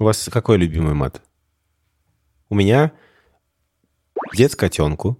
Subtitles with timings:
[0.00, 1.20] У вас какой любимый мат?
[2.48, 2.92] У меня
[4.34, 5.18] дед котенку,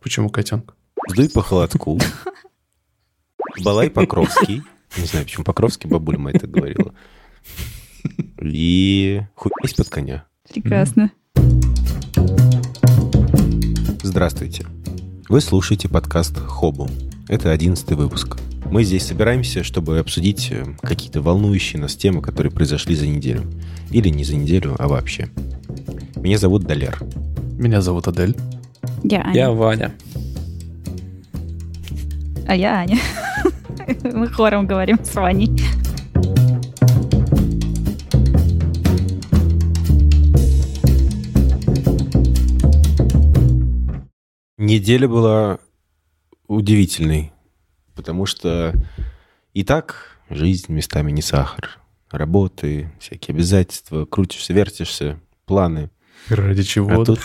[0.00, 0.74] Почему котенок?
[1.10, 2.00] сдуй по холодку,
[3.62, 4.62] балай Покровский.
[4.96, 6.94] Не знаю, почему Покровский, бабуля моя так говорила.
[8.40, 10.26] И хуй под коня.
[10.48, 11.12] Прекрасно.
[14.02, 14.66] Здравствуйте.
[15.28, 16.88] Вы слушаете подкаст «Хобу».
[17.28, 18.38] Это одиннадцатый выпуск.
[18.72, 23.42] Мы здесь собираемся, чтобы обсудить э, какие-то волнующие нас темы, которые произошли за неделю.
[23.90, 25.28] Или не за неделю, а вообще.
[26.16, 26.98] Меня зовут Далер.
[27.58, 28.34] Меня зовут Адель.
[29.02, 29.34] Я Аня.
[29.34, 29.92] Я Ваня.
[32.48, 32.98] А я Аня.
[34.04, 35.50] Мы хором говорим с Ваней.
[44.56, 45.58] Неделя была
[46.48, 47.31] удивительной,
[47.94, 48.74] потому что
[49.54, 51.78] и так жизнь местами не сахар.
[52.10, 55.90] Работы, всякие обязательства, крутишься, вертишься, планы.
[56.28, 57.02] Ради чего?
[57.02, 57.20] А тут,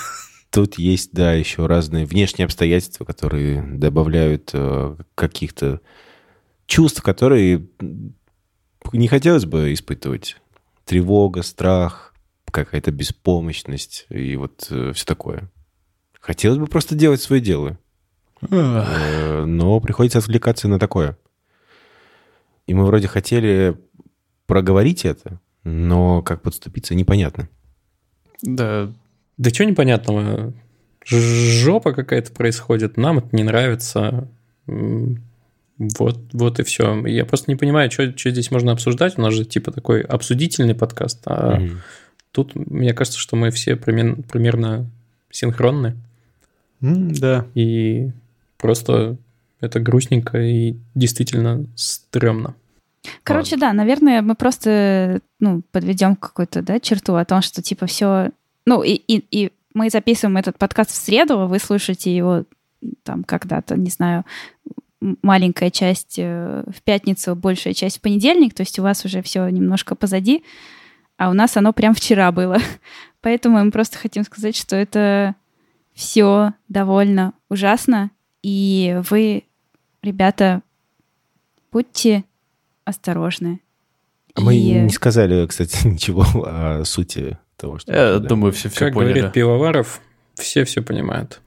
[0.50, 5.82] тут есть, да, еще разные внешние обстоятельства, которые добавляют э, каких-то
[6.66, 7.68] чувств, которые
[8.94, 10.38] не хотелось бы испытывать.
[10.86, 12.14] Тревога, страх,
[12.50, 14.62] какая-то беспомощность и вот
[14.94, 15.52] все такое.
[16.20, 17.78] Хотелось бы просто делать свое дело.
[18.50, 21.18] Э, но приходится отвлекаться на такое.
[22.68, 23.78] И мы вроде хотели
[24.46, 27.50] проговорить это, но как подступиться, непонятно.
[28.42, 28.92] Да,
[29.38, 30.54] Да что непонятного?
[31.06, 34.28] Жопа какая-то происходит, нам это не нравится.
[34.66, 37.06] Вот, вот и все.
[37.06, 39.18] Я просто не понимаю, что, что здесь можно обсуждать.
[39.18, 41.22] У нас же типа такой обсудительный подкаст.
[41.26, 41.82] А Мгм.
[42.32, 44.90] тут мне кажется, что мы все примерно, примерно
[45.30, 45.96] синхронны.
[46.82, 47.46] М, да.
[47.54, 48.12] И
[48.58, 49.18] просто
[49.60, 52.56] это грустненько и действительно стрёмно.
[53.24, 58.32] Короче, да, наверное, мы просто ну, подведем какую-то да, черту о том, что типа все...
[58.66, 62.44] Ну, и, и, и мы записываем этот подкаст в среду, а вы слушаете его
[63.04, 64.26] там когда-то, не знаю,
[65.00, 69.48] маленькая часть э, в пятницу, большая часть в понедельник, то есть у вас уже все
[69.50, 70.44] немножко позади,
[71.18, 72.58] а у нас оно прям вчера было.
[73.22, 75.36] Поэтому мы просто хотим сказать, что это
[75.94, 78.12] все довольно ужасно,
[78.44, 79.44] и вы,
[80.02, 80.62] ребята,
[81.72, 82.24] будьте
[82.86, 83.62] осторожны.
[84.36, 87.92] А Мы И- не сказали, кстати, ничего о сути того, что...
[87.92, 88.28] Я да.
[88.28, 89.14] думаю, все все как поняли.
[89.14, 90.02] говорит Пивоваров,
[90.36, 91.42] все все понимают.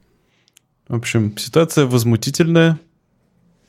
[0.89, 2.79] В общем, ситуация возмутительная.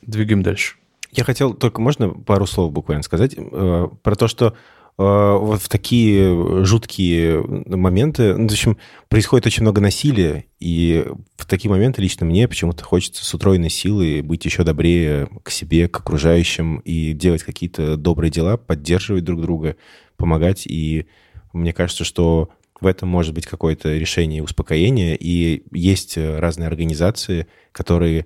[0.01, 0.77] Двигаем дальше.
[1.11, 4.55] Я хотел только, можно пару слов буквально сказать э, про то, что
[4.97, 8.77] вот в такие жуткие моменты, ну, в общем,
[9.09, 11.05] происходит очень много насилия, и
[11.37, 15.87] в такие моменты лично мне почему-то хочется с утроенной силой быть еще добрее к себе,
[15.87, 19.75] к окружающим, и делать какие-то добрые дела, поддерживать друг друга,
[20.17, 21.07] помогать, и
[21.53, 26.67] мне кажется, что в этом может быть какое-то решение и успокоение, и есть э, разные
[26.67, 28.25] организации, которые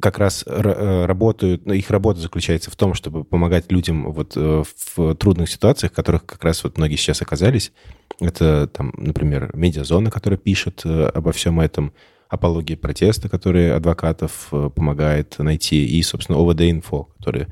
[0.00, 4.62] как раз э, работают, ну, их работа заключается в том, чтобы помогать людям вот э,
[4.94, 7.72] в трудных ситуациях, в которых как раз вот многие сейчас оказались.
[8.20, 11.92] Это там, например, медиазона, которая пишет э, обо всем этом,
[12.28, 17.48] апология протеста, которые адвокатов помогает найти, и, собственно, ОВД-инфо, который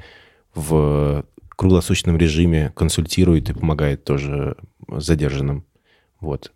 [0.55, 5.67] в круглосуточном режиме консультирует и помогает тоже задержанным.
[6.21, 6.53] Вот.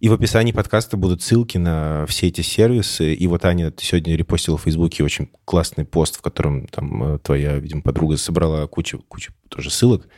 [0.00, 3.12] И в описании подкаста будут ссылки на все эти сервисы.
[3.12, 7.18] И вот, Аня, ты сегодня репостила в Фейсбуке очень классный пост, в котором там э,
[7.18, 10.08] твоя, видимо, подруга собрала кучу, кучу тоже ссылок.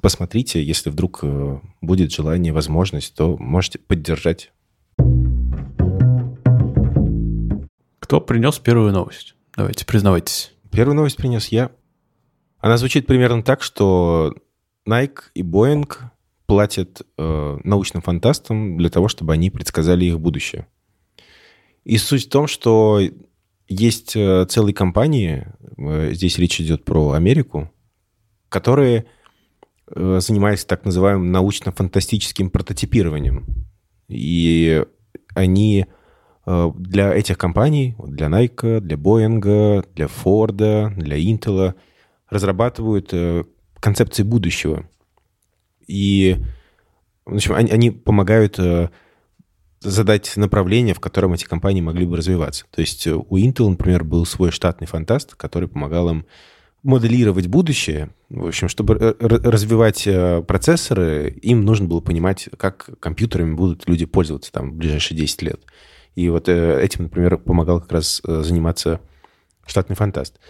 [0.00, 4.50] Посмотрите, если вдруг э, будет желание, возможность, то можете поддержать.
[8.00, 9.36] Кто принес первую новость?
[9.56, 10.52] Давайте, признавайтесь.
[10.72, 11.70] Первую новость принес я.
[12.58, 14.34] Она звучит примерно так, что
[14.84, 15.88] Nike и Boeing
[16.52, 20.66] платят э, научным фантастам для того, чтобы они предсказали их будущее.
[21.82, 23.00] И суть в том, что
[23.68, 25.46] есть э, целые компании,
[25.78, 27.72] э, здесь речь идет про Америку,
[28.50, 29.06] которые
[29.86, 33.46] э, занимаются так называемым научно-фантастическим прототипированием.
[34.08, 34.84] И
[35.34, 35.86] они
[36.44, 41.74] для этих компаний, для Nike, для Boeing, для Ford, для Intel
[42.28, 43.10] разрабатывают
[43.80, 44.86] концепции будущего.
[45.86, 46.38] И
[47.24, 48.88] в общем, они, они помогают э,
[49.80, 52.64] задать направление, в котором эти компании могли бы развиваться.
[52.70, 56.26] То есть э, у Intel, например, был свой штатный фантаст, который помогал им
[56.82, 58.10] моделировать будущее.
[58.28, 64.04] В общем, чтобы р- развивать э, процессоры, им нужно было понимать, как компьютерами будут люди
[64.04, 65.60] пользоваться там в ближайшие 10 лет.
[66.16, 69.00] И вот э, этим, например, помогал как раз э, заниматься
[69.64, 70.40] штатный фантаст.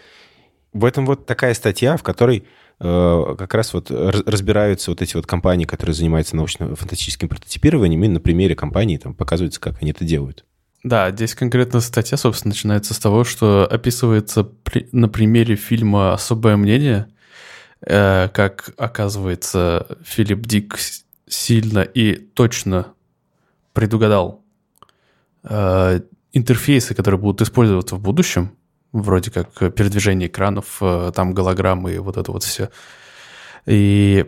[0.72, 2.44] В этом вот такая статья, в которой
[2.80, 8.20] э, как раз вот разбираются вот эти вот компании, которые занимаются научно-фантастическим прототипированием, и на
[8.20, 10.44] примере компании там показывается, как они это делают.
[10.82, 16.56] Да, здесь конкретно статья, собственно, начинается с того, что описывается при, на примере фильма «Особое
[16.56, 17.06] мнение»,
[17.86, 20.78] э, как, оказывается, Филипп Дик
[21.28, 22.94] сильно и точно
[23.72, 24.44] предугадал
[25.44, 26.00] э,
[26.32, 28.52] интерфейсы, которые будут использоваться в будущем,
[28.92, 32.70] вроде как передвижение экранов, э, там голограммы и вот это вот все.
[33.66, 34.26] И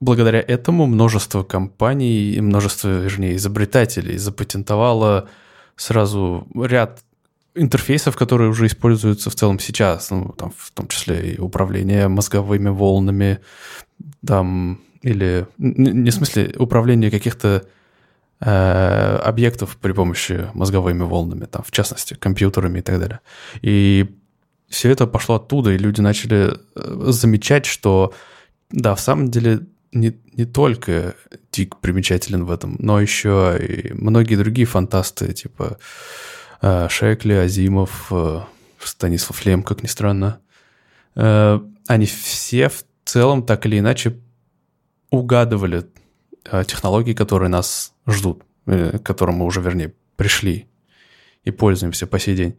[0.00, 5.28] благодаря этому множество компаний, множество, вернее, изобретателей запатентовало
[5.76, 7.02] сразу ряд
[7.54, 12.68] интерфейсов, которые уже используются в целом сейчас, ну, там, в том числе и управление мозговыми
[12.68, 13.40] волнами,
[14.26, 17.66] там, или, не в смысле управление каких-то э,
[18.44, 23.20] объектов при помощи мозговыми волнами, там, в частности, компьютерами и так далее.
[23.62, 24.14] И
[24.68, 28.12] все это пошло оттуда, и люди начали э, замечать, что,
[28.70, 29.60] да, в самом деле
[29.92, 31.14] не, не только
[31.52, 35.78] Дик примечателен в этом, но еще и многие другие фантасты, типа
[36.60, 38.40] э, Шекли, Азимов, э,
[38.80, 40.40] Станислав Лем, как ни странно.
[41.14, 44.18] Э, они все в целом так или иначе
[45.10, 45.86] угадывали
[46.66, 50.66] технологии, которые нас ждут, к которым мы уже, вернее, пришли
[51.44, 52.58] и пользуемся по сей день.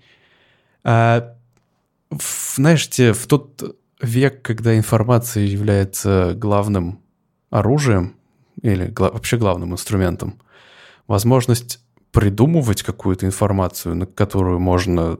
[0.84, 1.36] А,
[2.56, 7.02] знаешь, в тот век, когда информация является главным
[7.50, 8.16] оружием
[8.62, 10.40] или гла- вообще главным инструментом.
[11.08, 11.80] Возможность
[12.12, 15.20] придумывать какую-то информацию, на которую можно,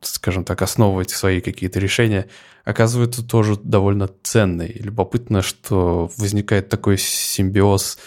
[0.00, 2.28] скажем так, основывать свои какие-то решения,
[2.64, 4.68] оказывается тоже довольно ценной.
[4.68, 7.98] И любопытно, что возникает такой симбиоз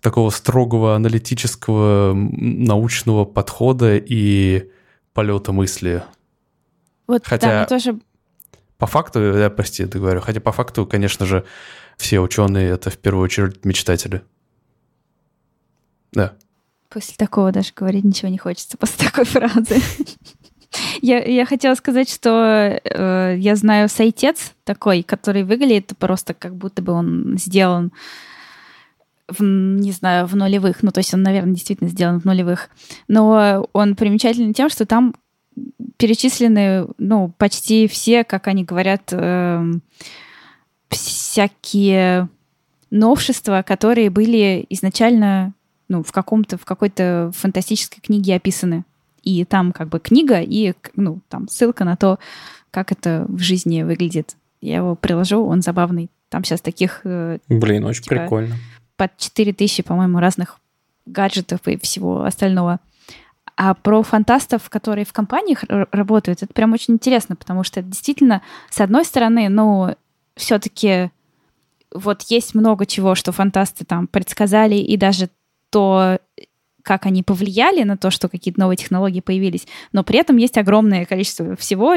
[0.00, 4.70] такого строгого аналитического научного подхода и
[5.12, 6.02] полета мысли.
[7.06, 7.66] Вот, Хотя...
[7.66, 7.98] тоже
[8.78, 11.44] по факту, я прости, договорю, хотя по факту, конечно же,
[11.98, 14.22] все ученые это в первую очередь мечтатели.
[16.12, 16.34] Да.
[16.88, 19.76] После такого даже говорить ничего не хочется, после такой фразы.
[21.02, 26.82] Я, я хотела сказать, что э, я знаю сайтец такой, который выглядит просто как будто
[26.82, 27.92] бы он сделан
[29.28, 30.82] в, не знаю, в нулевых.
[30.82, 32.70] Ну, то есть он, наверное, действительно сделан в нулевых.
[33.08, 35.14] Но он примечательный тем, что там
[35.96, 39.72] перечислены, ну, почти все, как они говорят, э,
[40.88, 42.28] всякие
[42.90, 45.54] новшества, которые были изначально
[45.88, 48.84] ну, в каком-то, в какой-то фантастической книге описаны.
[49.22, 52.18] И там как бы книга и, ну, там ссылка на то,
[52.70, 54.36] как это в жизни выглядит.
[54.60, 56.10] Я его приложу, он забавный.
[56.28, 57.00] Там сейчас таких...
[57.04, 58.56] Э, Блин, очень типа, прикольно.
[58.96, 60.58] Под 4000, по-моему, разных
[61.06, 62.80] гаджетов и всего остального.
[63.56, 68.42] А про фантастов, которые в компаниях работают, это прям очень интересно, потому что это действительно,
[68.70, 69.94] с одной стороны, ну,
[70.36, 71.10] все-таки
[71.92, 75.28] вот есть много чего, что фантасты там предсказали, и даже
[75.70, 76.18] то,
[76.82, 81.04] как они повлияли на то, что какие-то новые технологии появились, но при этом есть огромное
[81.04, 81.94] количество всего,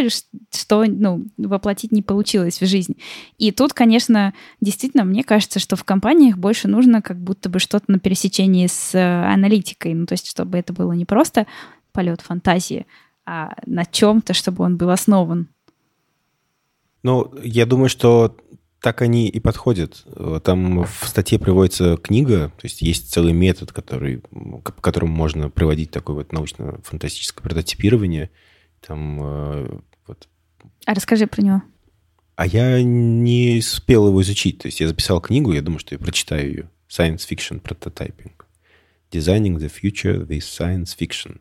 [0.51, 2.97] что ну, воплотить не получилось в жизнь.
[3.37, 7.85] И тут, конечно, действительно, мне кажется, что в компаниях больше нужно как будто бы что-то
[7.87, 11.47] на пересечении с э, аналитикой, ну, то есть чтобы это было не просто
[11.91, 12.85] полет фантазии,
[13.25, 15.47] а на чем-то, чтобы он был основан.
[17.03, 18.35] Ну, я думаю, что
[18.83, 20.05] так они и подходят.
[20.43, 25.89] Там в статье приводится книга, то есть есть целый метод, который, по которому можно проводить
[25.89, 28.29] такое вот научно-фантастическое прототипирование.
[28.85, 30.27] Там, э, вот.
[30.85, 31.61] А расскажи про него.
[32.35, 34.57] А я не успел его изучить.
[34.57, 36.69] То есть я записал книгу, я думаю, что я прочитаю ее.
[36.89, 38.33] Science Fiction Prototyping.
[39.13, 41.39] Designing the Future with Science Fiction.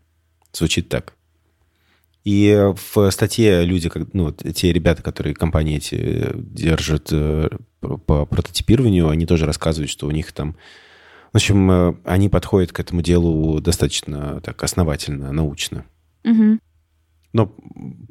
[0.53, 1.17] Звучит так.
[2.25, 7.49] И в статье люди, ну, те ребята, которые компании эти держат э,
[7.81, 10.57] по прототипированию, они тоже рассказывают, что у них там...
[11.33, 15.85] В общем, э, они подходят к этому делу достаточно так основательно, научно.
[16.25, 16.59] Угу.
[17.33, 17.47] Но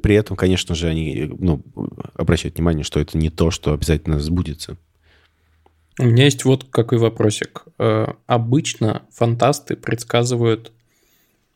[0.02, 1.62] при этом, конечно же, они ну,
[2.14, 4.76] обращают внимание, что это не то, что обязательно сбудется.
[5.98, 7.64] У меня есть вот какой вопросик.
[7.78, 10.72] Э, обычно фантасты предсказывают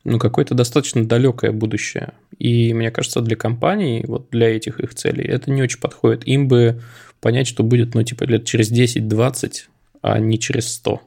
[0.06, 2.12] ну, какое-то достаточно далекое будущее.
[2.38, 6.26] И мне кажется, для компаний, вот для этих их целей, это не очень подходит.
[6.28, 6.80] Им бы
[7.20, 9.52] понять, что будет, ну, типа, лет через 10-20,
[10.02, 11.00] а не через 100.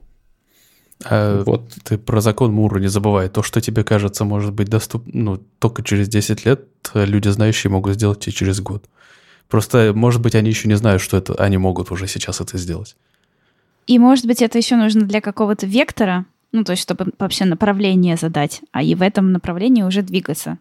[1.05, 1.71] А вот.
[1.83, 3.29] Ты про закон Мура не забывай.
[3.29, 7.93] То, что тебе кажется, может быть доступно ну, только через 10 лет, люди, знающие, могут
[7.93, 8.83] сделать и через год.
[9.47, 12.97] Просто, может быть, они еще не знают, что это, они могут уже сейчас это сделать.
[13.87, 18.17] И, может быть, это еще нужно для какого-то вектора, ну, то есть, чтобы вообще направление
[18.17, 20.57] задать, а и в этом направлении уже двигаться.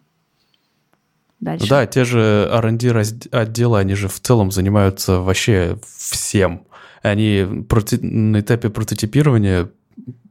[1.39, 1.67] дальше.
[1.67, 6.67] Да, те же R&D отделы, они же в целом занимаются вообще всем.
[7.01, 7.65] Они
[8.01, 9.69] на этапе прототипирования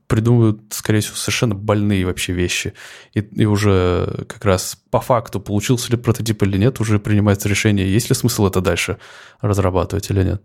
[0.06, 2.72] придумывают, скорее всего, совершенно больные вообще вещи.
[3.14, 7.90] И, и уже как раз по факту, получился ли прототип или нет, уже принимается решение,
[7.92, 8.98] есть ли смысл это дальше
[9.40, 10.42] разрабатывать или нет.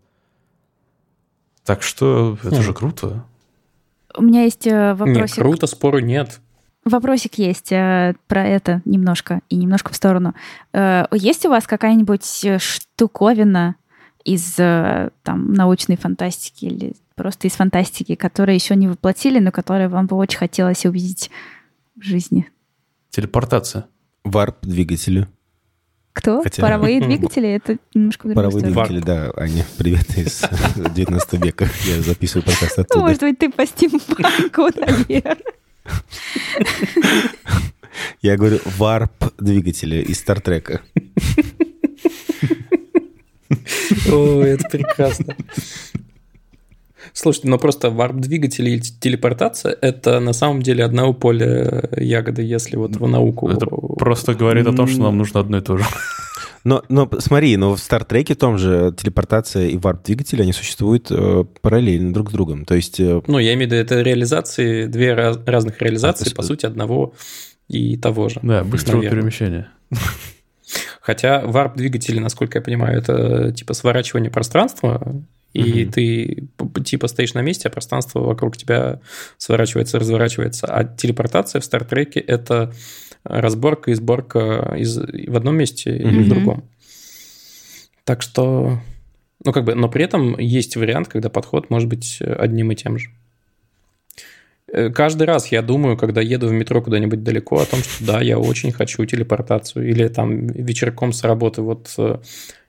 [1.64, 2.62] Так что это Хм.
[2.62, 3.26] же круто.
[4.16, 5.36] У меня есть э, Нет, вопросик.
[5.38, 6.40] круто, спору нет.
[6.86, 10.34] Вопросик есть э, про это немножко и немножко в сторону.
[10.74, 13.76] Э, есть у вас какая-нибудь э, штуковина
[14.26, 19.88] из э, там научной фантастики или просто из фантастики, которые еще не воплотили, но которые
[19.88, 21.32] вам бы очень хотелось увидеть
[21.96, 22.50] в жизни?
[23.10, 23.86] Телепортация.
[24.24, 25.28] Варп-двигатели.
[26.14, 26.42] Кто?
[26.44, 27.50] Хотя- Паровые двигатели?
[27.50, 30.42] Это немножко в другую Паровые двигатели, да, Аня, привет из
[30.96, 31.68] 19 века.
[31.86, 33.00] Я записываю подкаст Ну, оттуда.
[33.06, 35.38] может быть, ты по стимпанку, наверное.
[38.22, 40.82] Я говорю варп-двигатели из Стартрека.
[44.12, 45.36] О, это прекрасно.
[47.14, 52.96] Слушайте, ну просто варп-двигатели и телепортация– это на самом деле одного поля ягоды, если вот
[52.96, 53.50] в науку...
[53.50, 55.86] Это просто говорит о том, что нам нужно одно и то же.
[56.64, 62.14] Но, но смотри, но в Стартреке том же телепортация и варп-двигатели, они существуют э, параллельно
[62.14, 62.64] друг с другом.
[62.66, 66.36] То есть э, Ну, я имею в виду, это реализации, две раз- разных реализации, Это
[66.36, 67.14] по ж- сути, одного
[67.68, 68.40] и того же.
[68.42, 69.20] Да, быстрого Наверное.
[69.20, 69.68] перемещения.
[71.02, 75.22] Хотя варп-двигатели, насколько я понимаю, это типа сворачивание пространства,
[75.54, 75.92] и Мгм.
[75.92, 76.48] ты
[76.84, 79.00] типа стоишь на месте, а пространство вокруг тебя
[79.38, 80.68] сворачивается, разворачивается.
[80.68, 82.74] А телепортация в Стартреке– это
[83.24, 86.64] разборка и сборка из, в одном месте или в другом.
[88.04, 88.80] Так что,
[89.46, 92.98] ну как бы, но при этом есть вариант, когда подход может быть одним и тем
[92.98, 93.10] же.
[94.74, 98.22] Э, Каждый раз я думаю, когда еду в метро куда-нибудь далеко, о том, что да,
[98.22, 99.88] я очень хочу телепортацию.
[99.88, 101.62] Или там вечерком с работы.
[101.62, 102.18] Вот, э,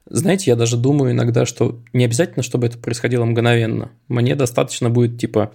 [0.07, 3.91] знаете, я даже думаю иногда, что не обязательно, чтобы это происходило мгновенно.
[4.09, 5.53] Мне достаточно будет, типа,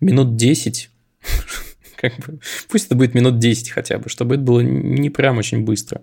[0.00, 0.90] минут 10.
[1.96, 5.64] Как бы, пусть это будет минут 10 хотя бы, чтобы это было не прям очень
[5.64, 6.02] быстро.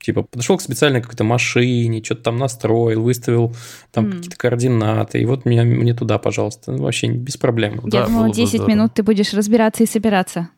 [0.00, 3.56] Типа, подошел к специальной какой-то машине, что-то там настроил, выставил
[3.90, 4.12] там М.
[4.12, 6.72] какие-то координаты, и вот меня, мне туда, пожалуйста.
[6.72, 7.80] Ну, Вообще без проблем.
[7.84, 8.68] Да, Я думала, было бы 10 здорово.
[8.70, 10.50] минут ты будешь разбираться и собираться.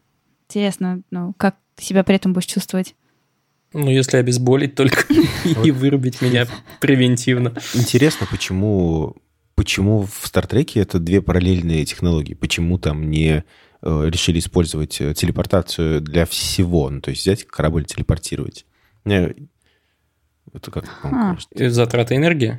[0.48, 2.96] Интересно, ну, как ты себя при этом будешь чувствовать?
[3.72, 5.04] Ну, если обезболить только
[5.64, 6.46] и вырубить меня
[6.80, 7.54] превентивно.
[7.74, 9.16] интересно, почему,
[9.54, 12.34] почему в Стартреке это две параллельные технологии?
[12.34, 13.44] Почему там не
[13.82, 16.88] э, решили использовать э, телепортацию для всего?
[16.90, 18.66] Ну, то есть взять корабль и телепортировать.
[19.04, 19.34] Не,
[20.52, 20.86] Это как
[21.54, 22.58] Затраты энергии,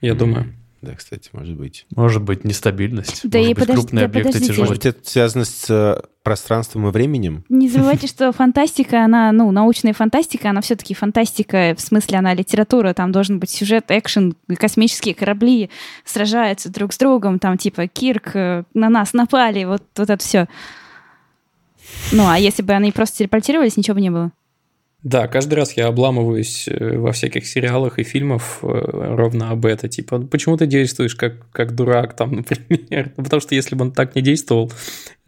[0.00, 0.54] я думаю.
[0.80, 1.86] Да, кстати, может быть.
[1.96, 3.22] Может быть, нестабильность.
[3.24, 4.52] Да Может и быть, подожди- крупные да объекты подождите.
[4.52, 4.68] тяжелые.
[4.70, 7.44] Может быть, это связано с э, пространством и временем?
[7.48, 12.94] Не забывайте, что фантастика, она, ну, научная фантастика, она все-таки фантастика, в смысле она литература,
[12.94, 15.68] там должен быть сюжет, экшен, космические корабли
[16.04, 20.46] сражаются друг с другом, там типа Кирк, э, на нас напали, вот, вот это все.
[22.12, 24.30] Ну, а если бы они просто телепортировались, ничего бы не было.
[25.02, 29.88] Да, каждый раз я обламываюсь э, во всяких сериалах и фильмах э, ровно об это.
[29.88, 33.12] Типа, «Ну, почему ты действуешь как, как дурак там, например?
[33.16, 34.72] Ну, потому что если бы он так не действовал,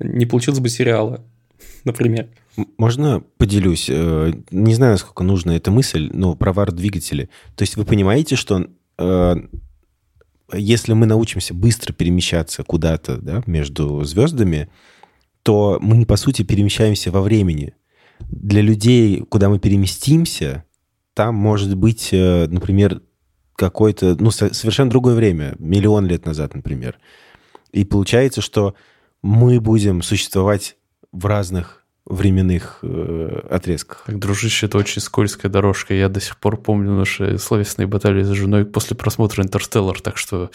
[0.00, 1.24] не получилось бы сериала,
[1.84, 2.28] например.
[2.78, 3.86] Можно поделюсь?
[3.88, 7.30] Э, Не знаю, насколько нужна эта мысль, но про вар-двигатели.
[7.54, 8.66] То есть вы понимаете, что
[10.52, 14.68] если мы научимся быстро перемещаться куда-то да, между звездами,
[15.42, 17.72] то мы, по сути, перемещаемся во времени.
[18.28, 20.64] Для людей, куда мы переместимся,
[21.14, 23.02] там может быть, э, например,
[23.56, 26.98] какое-то, ну, со- совершенно другое время, миллион лет назад, например.
[27.72, 28.74] И получается, что
[29.22, 30.76] мы будем существовать
[31.12, 34.04] в разных временных э, отрезках.
[34.06, 35.94] Так, дружище, это очень скользкая дорожка.
[35.94, 40.50] Я до сих пор помню наши словесные баталии с женой после просмотра «Интерстеллар», так что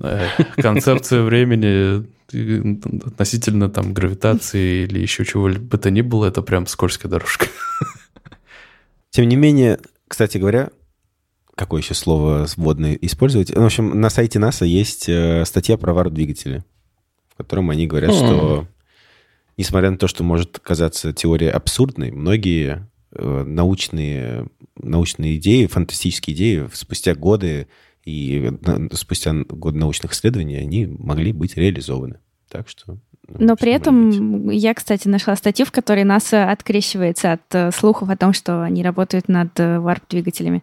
[0.00, 0.26] э,
[0.56, 7.10] концепция времени относительно там гравитации или еще чего бы то ни было, это прям скользкая
[7.10, 7.46] дорожка.
[9.10, 10.70] Тем не менее, кстати говоря,
[11.54, 13.54] какое еще слово вводное использовать?
[13.54, 16.64] Ну, В общем, на сайте НАСА есть э, статья про варп-двигатели,
[17.28, 18.66] в котором они говорят, что
[19.56, 24.46] несмотря на то, что может казаться теория абсурдной, многие э, научные,
[24.76, 27.68] научные идеи, фантастические идеи спустя годы
[28.04, 32.18] и на- спустя годы научных исследований, они могли быть реализованы.
[32.48, 32.98] Так что...
[33.28, 34.14] ну, Но при может быть.
[34.14, 38.62] этом я, кстати, нашла статью, в которой НАСА открещивается от э, слухов о том, что
[38.62, 40.62] они работают над э, варп-двигателями.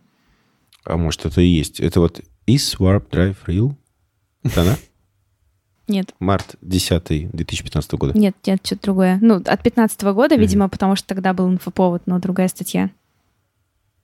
[0.84, 1.79] А может, это и есть.
[1.79, 3.74] Это вот Is Warp Drive Real?
[4.44, 4.75] Это она?
[5.89, 8.17] Нет, Март 10 2015 года.
[8.17, 9.20] нет, нет, что-то другое.
[9.22, 10.41] Ну, от 15 года, Мгм.
[10.41, 12.89] видимо, потому что тогда был инфоповод, но другая статья.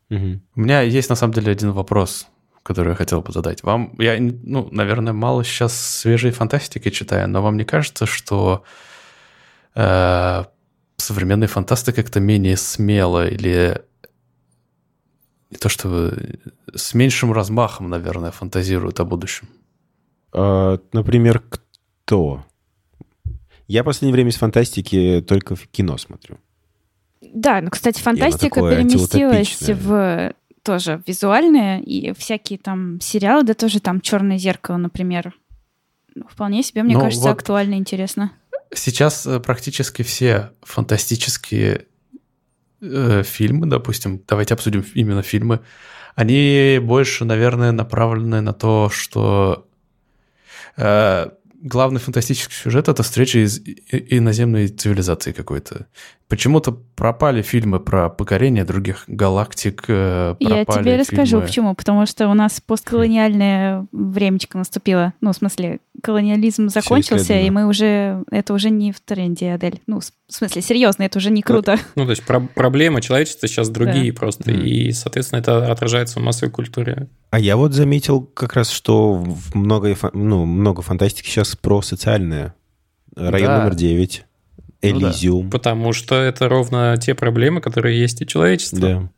[0.10, 0.42] Мгм.
[0.56, 2.28] У меня есть на самом деле один вопрос,
[2.64, 3.62] который я хотел бы задать.
[3.64, 8.64] Вам, я, ну, наверное, мало сейчас свежей фантастики читаю, но вам не кажется, что
[9.76, 10.44] э,
[10.98, 13.82] современная фантастика как-то менее смело или
[15.52, 16.14] не то что
[16.74, 19.48] с меньшим размахом, наверное, фантазирует о будущем?
[20.32, 21.44] А, Например,
[22.06, 22.44] кто?
[23.68, 26.38] Я в последнее время из фантастики только в кино смотрю.
[27.22, 34.02] Да, ну, кстати, фантастика переместилась в тоже визуальное, и всякие там сериалы, да тоже там
[34.02, 35.34] «Черное зеркало», например.
[36.16, 38.32] Ну, Вполне себе, мне Ну, кажется, вот- актуально интересно.
[38.74, 41.86] Сейчас э, практически все фантастические
[42.82, 45.60] э, фильмы, допустим, давайте обсудим именно фильмы,
[46.16, 49.68] они больше, наверное, направлены на то, что
[50.78, 51.30] э,
[51.62, 53.60] главный фантастический сюжет это встреча из
[53.92, 55.88] иноземной цивилизации какой-то.
[56.34, 59.84] Почему-то пропали фильмы про покорение других галактик.
[59.88, 61.76] э, Я тебе расскажу, фильмы- почему.
[61.76, 65.14] Потому что у нас постколониальное времечко наступило.
[65.22, 68.24] Ну, в смысле, колониализм закончился, и мы уже...
[68.32, 69.80] Это уже не в тренде, Адель.
[69.86, 71.78] Ну, в смысле, серьезно, это уже не круто.
[71.96, 74.50] Ну, то есть про- проблемы человечества сейчас другие просто.
[74.50, 74.62] Мгм.
[74.62, 77.10] И, соответственно, это отражается в массовой культуре.
[77.30, 79.24] А я вот заметил как раз, что
[79.54, 82.56] много, ну, много фантастики сейчас про социальное.
[83.16, 83.60] Район Да.
[83.62, 84.26] номер 9,
[84.84, 85.08] Ну да.
[85.08, 85.50] Элизиум.
[85.50, 88.80] Потому что это ровно те проблемы, которые есть у человечества.
[88.80, 89.10] да.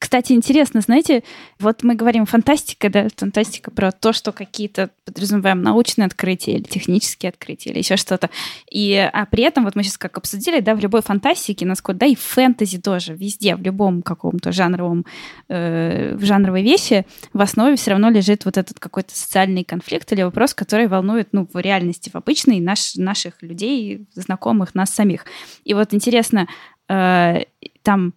[0.00, 1.22] Кстати, интересно, знаете,
[1.58, 7.28] вот мы говорим фантастика, да, фантастика про то, что какие-то, подразумеваем, научные открытия или технические
[7.28, 8.30] открытия или еще что-то.
[8.70, 12.06] И, а при этом, вот мы сейчас как обсудили, да, в любой фантастике, насколько, да,
[12.06, 15.04] и фэнтези тоже, везде, в любом каком-то жанровом,
[15.50, 17.04] э, в жанровой вещи
[17.34, 21.46] в основе все равно лежит вот этот какой-то социальный конфликт или вопрос, который волнует, ну,
[21.52, 25.26] в реальности, в обычной наш, наших людей, знакомых, нас самих.
[25.64, 26.48] И вот интересно,
[26.88, 27.42] э,
[27.82, 28.14] там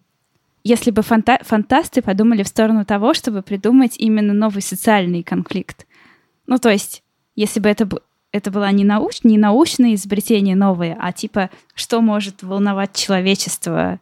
[0.64, 5.86] если бы фанта- фантасты подумали в сторону того, чтобы придумать именно новый социальный конфликт.
[6.46, 7.02] Ну, то есть,
[7.36, 7.88] если бы это,
[8.32, 14.00] это было не, науч- не научное изобретение новое, а типа, что может волновать человечество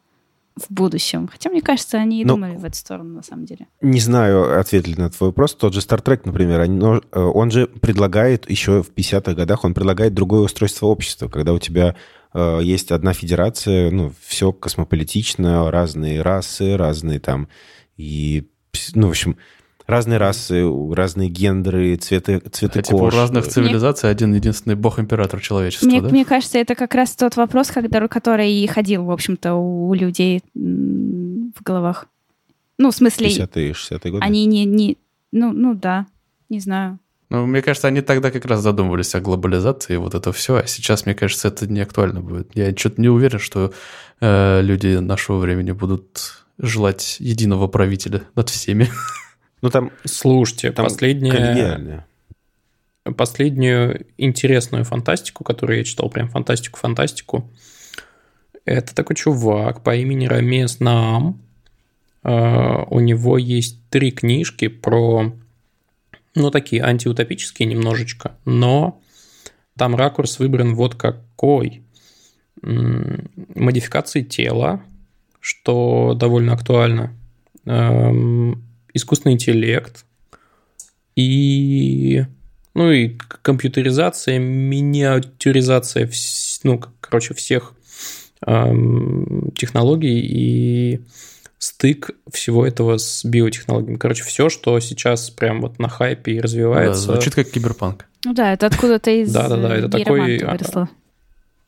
[0.56, 1.28] в будущем.
[1.32, 3.66] Хотя, мне кажется, они и Ну, думали в эту сторону, на самом деле.
[3.80, 5.54] Не знаю, ответ ли на твой вопрос.
[5.54, 6.78] Тот же Star Trek, например, они-
[7.10, 11.58] э, он же предлагает, еще в 50-х годах, он предлагает другое устройство общества, когда у
[11.58, 11.96] тебя
[12.34, 17.48] есть одна федерация, ну, все космополитично, разные расы, разные там,
[17.96, 18.48] и,
[18.94, 19.36] ну, в общем,
[19.86, 23.14] разные расы, разные гендеры, цветы, цветы Хотя у кож.
[23.14, 26.08] разных цивилизаций один единственный бог-император человечества, Мне, да?
[26.08, 30.42] мне кажется, это как раз тот вопрос, когда, который и ходил, в общем-то, у людей
[30.54, 32.06] в головах.
[32.78, 34.24] Ну, в смысле, 50-е, 60-е годы.
[34.24, 34.96] они не, не...
[35.30, 36.06] Ну, ну да,
[36.48, 36.98] не знаю.
[37.32, 40.56] Ну, мне кажется, они тогда как раз задумывались о глобализации, и вот это все.
[40.56, 42.50] А сейчас, мне кажется, это не актуально будет.
[42.54, 43.72] Я что-то не уверен, что
[44.20, 48.90] э, люди нашего времени будут желать единого правителя над всеми.
[49.62, 52.04] Ну, там, Слушайте, там последняя, коллегиально.
[53.16, 57.48] последнюю интересную фантастику, которую я читал, прям фантастику-фантастику,
[58.64, 61.40] это такой чувак по имени Рамес Наам.
[62.24, 65.32] Э, У него есть три книжки про,
[66.34, 69.00] ну, такие антиутопические немножечко, но
[69.76, 71.82] там ракурс выбран вот какой.
[72.62, 74.82] Модификации тела,
[75.40, 77.16] что довольно актуально.
[77.64, 78.62] Эм,
[78.94, 80.04] Искусственный интеллект
[81.16, 82.24] и
[82.74, 86.10] ну и компьютеризация, миниатюризация,
[86.62, 87.74] ну, короче, всех
[88.46, 91.00] эм, технологий и
[91.62, 93.96] стык всего этого с биотехнологиями.
[93.96, 97.12] Короче, все, что сейчас прям вот на хайпе и Да, развивается.
[97.12, 98.07] звучит как киберпанк.
[98.25, 100.88] Ну да, это откуда-то из Да-да-да, это э, такой, а, выросло.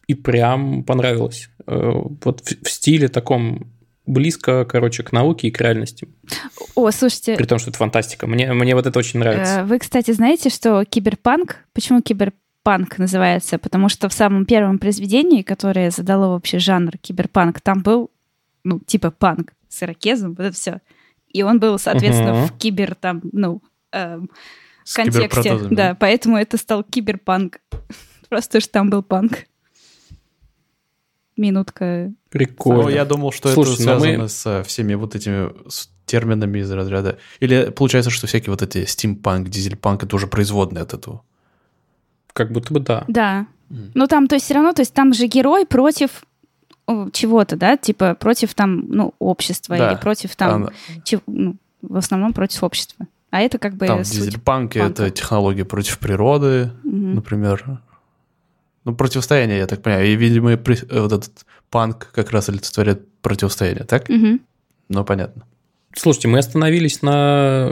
[0.09, 1.49] И прям понравилось.
[1.69, 1.93] Э,
[2.25, 3.71] Вот в, в стиле таком
[4.05, 6.09] близко, короче, к науке и к реальности.
[6.75, 8.27] О, слушайте, При том, что это фантастика.
[8.27, 9.61] Мне, мне вот это очень нравится.
[9.61, 11.59] э, вы, кстати, знаете, что киберпанк...
[11.73, 13.59] Почему киберпанк называется?
[13.59, 18.11] Потому что в самом первом произведении, которое задало вообще жанр киберпанк, там был,
[18.65, 20.81] ну, типа панк с ирокезом, вот это все.
[21.29, 22.47] И он был, соответственно, Мгм.
[22.47, 24.31] в кибер там, ну, эм,
[24.85, 25.59] С контексте.
[25.71, 27.61] Да, поэтому это стал киберпанк.
[28.29, 29.47] Просто что там был панк.
[31.37, 32.13] Минутка.
[32.31, 32.83] Прикольно.
[32.85, 36.61] Ну, я думал, что Слушай, это ну мы- связано со всеми вот этими с терминами
[36.61, 37.19] из разряда.
[37.41, 41.23] Или получается, что всякие вот эти стимпанк, дизельпанк это уже производные от этого.
[42.33, 43.05] Как будто бы да.
[43.09, 43.47] Да.
[43.69, 43.91] Мгм.
[43.95, 46.25] Ну, там, то есть, все равно, то есть, там же герой против
[47.13, 49.93] чего-то, да, типа против там, ну, общества Да.
[49.93, 50.71] или против там, А,
[51.05, 53.07] чев- ну, в основном против общества.
[53.31, 54.03] А это как бы там
[54.45, 54.79] панка.
[54.81, 57.15] это технология против природы, Мгм.
[57.17, 57.81] например.
[58.85, 60.07] Ну, противостояние, я так понимаю.
[60.07, 64.09] И, видимо, при- э, вот этот панк как раз олицетворяет противостояние, так?
[64.09, 64.41] Мгм.
[64.91, 65.45] Ну, понятно.
[65.97, 67.71] Слушайте, мы остановились на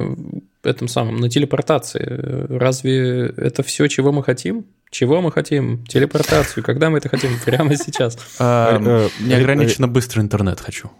[0.63, 2.03] этом самом, на телепортации.
[2.49, 4.65] Разве это все, чего мы хотим?
[4.93, 5.87] Чего мы хотим?
[5.87, 6.63] Телепортацию.
[6.63, 7.31] Когда мы это хотим?
[7.47, 8.19] Прямо сейчас.
[8.39, 10.91] А, э, Неограниченно быстрый интернет хочу.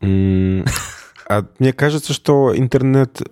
[0.00, 3.22] А мне кажется, что интернет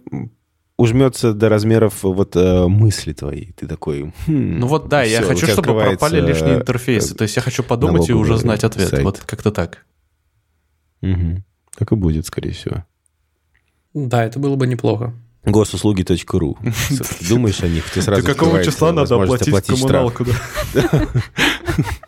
[0.76, 3.53] ужмется до размеров вот э, мысли твоей.
[3.57, 4.14] Ты такой...
[4.26, 7.16] хм, Ну вот да, я всё, у хочу, чтобы пропали лишние э, интерфейсы.
[7.16, 8.90] То есть я хочу подумать и уже знать ответ.
[8.90, 9.03] сайт.
[9.03, 9.85] Вот как-то так.
[11.03, 11.44] Мгм.
[11.76, 12.85] Так и будет, скорее всего.
[13.92, 15.12] Да, это было бы неплохо.
[15.44, 16.59] Госуслуги.ру.
[16.88, 20.12] Ты думаешь о них, ты сразу открывается возможность штраф.
[20.74, 21.09] да?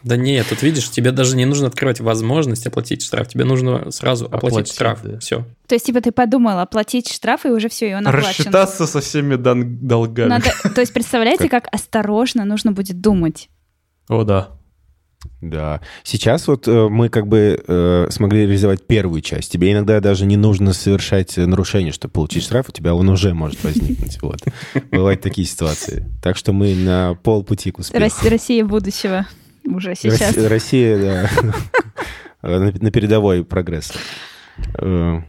[0.03, 4.27] Да нет, тут видишь, тебе даже не нужно открывать возможность оплатить штраф, тебе нужно сразу
[4.27, 5.01] оплатить, Оплатить, штраф.
[5.03, 5.19] да.
[5.21, 5.47] Все.
[5.67, 8.29] То есть, типа, ты подумал оплатить штраф, и уже все, и он оплачен.
[8.29, 10.29] Рассчитаться со всеми долгами.
[10.29, 13.49] Надо, то есть, представляете, как осторожно нужно будет думать.
[14.09, 14.51] О, да.
[15.41, 15.81] Да.
[16.05, 19.53] Сейчас вот э, мы как бы э, смогли реализовать первую часть.
[19.53, 23.63] Тебе иногда даже не нужно совершать нарушение, чтобы получить штраф, у тебя он уже может
[23.65, 24.21] возникнуть.
[24.23, 24.41] Вот.
[24.91, 26.09] Бывают такие ситуации.
[26.23, 28.05] Так что мы на полпути к успеху.
[28.05, 29.27] Рос- Россия будущего
[29.65, 30.37] уже сейчас.
[30.37, 31.31] Россия, да,
[32.43, 33.93] на на передовой прогресс.
[34.79, 35.21] Э,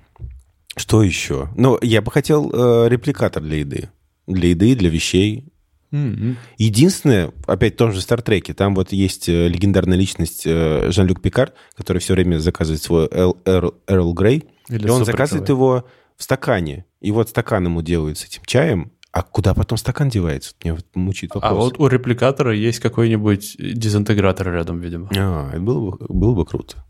[0.75, 1.49] Что еще?
[1.55, 3.89] Ну, я бы хотел э, репликатор для еды.
[4.27, 5.45] Для еды, для вещей.
[5.93, 6.37] М-м.
[6.57, 11.53] Единственное, опять в том же Стартреке, там вот есть э, легендарная личность э, Жан-Люк Пикар,
[11.77, 15.85] который все время заказывает свой Эрл Грей, Или и он заказывает его
[16.17, 16.85] в стакане.
[16.99, 20.55] И вот стакан ему делают с этим чаем, а куда потом стакан девается?
[20.63, 21.51] Меня вот мучает вопрос.
[21.51, 25.07] А вот у репликатора есть какой-нибудь дезинтегратор рядом, видимо.
[25.15, 26.83] А, это было бы, было бы круто.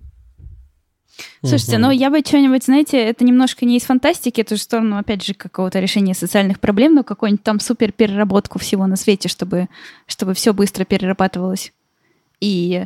[1.41, 1.81] Слушайте, Мгм.
[1.81, 5.23] ну я бы что-нибудь, знаете, это немножко не из фантастики, это же в сторону, опять
[5.23, 9.67] же, какого-то решения социальных проблем, но какую-нибудь там супер переработку всего на свете, чтобы,
[10.07, 11.73] чтобы все быстро перерабатывалось
[12.39, 12.85] и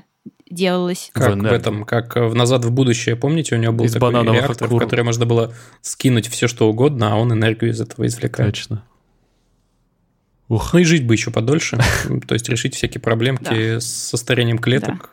[0.49, 1.09] делалось.
[1.13, 4.67] Как в, этом, как в «Назад в будущее», помните, у него был Из такой реактор,
[4.67, 8.53] в который можно было скинуть все, что угодно, а он энергию из этого извлекает.
[8.55, 8.83] Точно.
[10.49, 10.73] Ух.
[10.73, 11.77] Ну и жить бы еще подольше,
[12.27, 15.11] то есть решить всякие проблемки со старением клеток.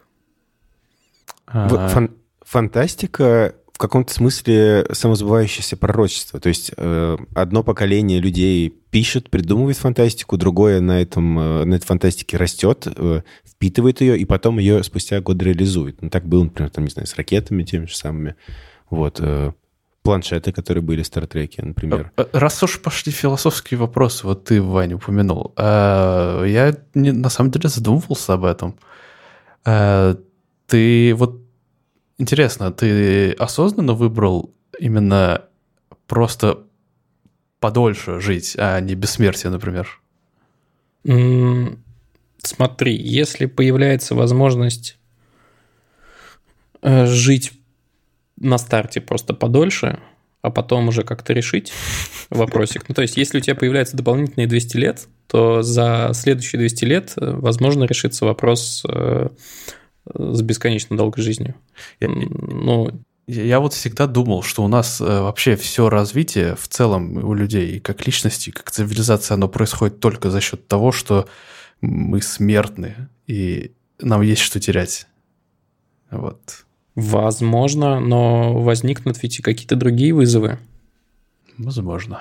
[1.47, 2.11] А, фан-
[2.55, 6.39] фантастика в каком-то смысле самозабывающееся пророчество.
[6.39, 11.85] То есть э, одно поколение людей пишет, придумывает фантастику, другое на, этом, э, на этой
[11.85, 16.01] фантастике растет, э, впитывает ее, и потом ее спустя годы реализует.
[16.03, 18.37] Ну, так было, например, там, не знаю, с ракетами теми же самыми.
[18.91, 19.19] Вот.
[19.21, 19.51] э,
[20.03, 22.13] планшеты, которые были в Стартреке, например.
[22.17, 27.51] э, Раз уж пошли философские вопросы, вот ты, Ваня, упомянул, а, я не- на самом
[27.51, 28.77] деле задумывался об этом.
[29.65, 30.17] А,
[30.67, 31.44] Ты вот
[32.19, 35.45] интересно, ты осознанно выбрал именно
[36.07, 36.65] просто
[37.61, 40.01] подольше жить, а не бессмертие, например?
[41.05, 41.85] М,
[42.47, 44.99] Смотри, если появляется возможность
[46.83, 47.53] э, жить
[48.39, 49.99] на старте просто подольше,
[50.43, 51.73] а потом уже как-то решить
[52.31, 52.85] вопросик.
[52.89, 57.13] Ну, то есть, если у тебя появляются дополнительные 200 лет, то за следующие 200 лет,
[57.17, 59.29] э, возможно, решится вопрос э,
[60.13, 61.55] с бесконечно долгой жизнью.
[62.01, 62.91] Я- Ну,
[63.27, 67.81] Я вот всегда думал, что у нас э, вообще все развитие в целом у людей,
[67.81, 71.27] как личности, как цивилизация, оно происходит только за счет того, что
[71.81, 75.07] мы смертны, и нам есть что терять.
[76.11, 76.65] Вот.
[76.95, 80.59] возможно, но возникнут ведь и какие-то другие вызовы.
[81.59, 82.21] Возможно.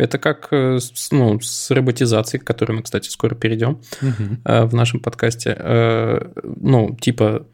[0.00, 3.80] Это как э, с, ну, с роботизацией, к которой мы, кстати, скоро перейдем.
[4.00, 4.40] Мгм.
[4.44, 5.54] э, в нашем подкасте.
[5.58, 7.46] Э, Ну, типа,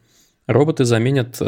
[0.46, 1.40] роботы заменят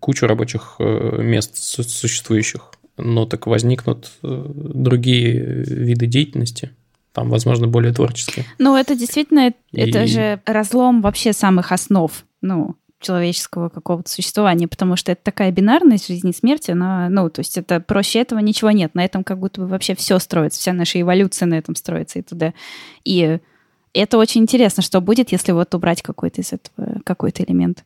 [0.00, 5.32] кучу рабочих мест су- существующих, но так возникнут другие
[5.64, 6.70] виды деятельности,
[7.12, 8.44] там, возможно, более творческие.
[8.58, 12.10] Ну, это действительно, это И- же разлом вообще самых основ,
[12.42, 12.74] ну,
[13.06, 17.56] человеческого какого-то существования, потому что это такая бинарность жизни и смерти, она, ну, то есть
[17.56, 21.00] это проще этого ничего нет, на этом как будто бы вообще все строится, вся наша
[21.00, 22.52] эволюция на этом строится и туда.
[23.04, 23.38] И
[23.92, 27.84] это очень интересно, что будет, если вот убрать какой-то из этого, какой-то элемент.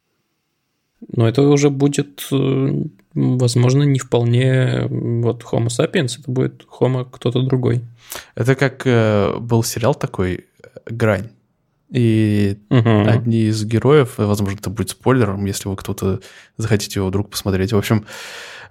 [1.09, 7.42] Но это уже будет, э, возможно, не вполне вот Homo sapiens, это будет Homo кто-то
[7.42, 7.83] другой.
[8.35, 10.46] Это как э, был сериал такой
[10.87, 11.30] «Грань».
[11.92, 13.09] И Мгм.
[13.09, 16.20] одни из героев, возможно, это будет спойлером, если вы кто-то
[16.57, 17.72] захотите его вдруг посмотреть.
[17.72, 18.07] В общем,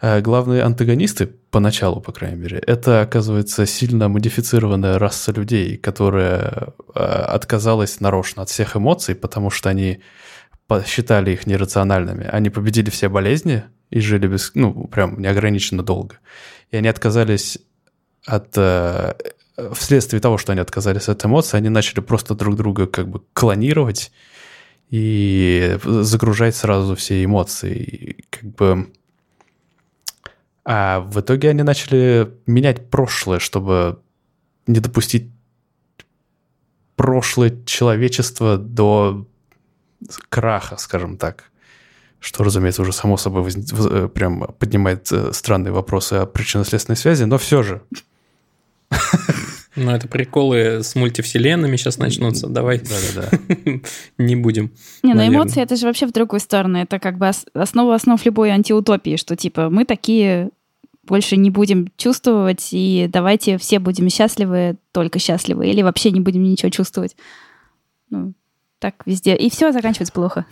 [0.02, 7.00] э, главные антагонисты, поначалу, по крайней мере, это, оказывается, сильно модифицированная раса людей, которая э,
[7.00, 10.00] отказалась нарочно от всех эмоций, потому что они
[10.68, 12.26] посчитали их нерациональными.
[12.26, 16.20] Они победили все болезни и жили без, ну, прям неограниченно долго.
[16.72, 17.60] И они отказались
[18.26, 18.54] от...
[18.56, 19.14] э,
[19.74, 24.12] Вследствие того, что они отказались от эмоций, они начали просто друг друга как бы клонировать
[24.90, 27.76] и загружать сразу все эмоции.
[27.78, 28.92] И как бы
[30.66, 34.00] А в итоге они начали менять прошлое, чтобы
[34.68, 35.32] не допустить
[36.96, 39.26] прошлое человечества до
[40.30, 41.46] краха, скажем так.
[42.20, 43.56] Что, разумеется, уже само собой воз...
[43.56, 47.82] Э, прям поднимает э, странные вопросы о причинно-следственной связи, но все же.
[49.80, 52.48] Ну, это приколы с мультивселенными сейчас начнутся.
[52.48, 53.80] Давай Да-да-да.
[54.18, 54.72] не будем.
[55.04, 56.78] Не, ну эмоции это же вообще в другую сторону.
[56.80, 60.50] Это как бы ос- основа основ любой антиутопии, что типа мы такие
[61.04, 66.44] больше не будем чувствовать, и давайте все будем счастливы, только счастливы, или вообще не будем
[66.44, 67.16] ничего чувствовать.
[68.10, 68.34] Ну,
[68.80, 69.36] так везде.
[69.36, 70.46] И все заканчивается плохо.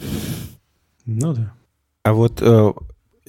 [1.06, 1.54] Ну да.
[2.04, 2.74] А вот э,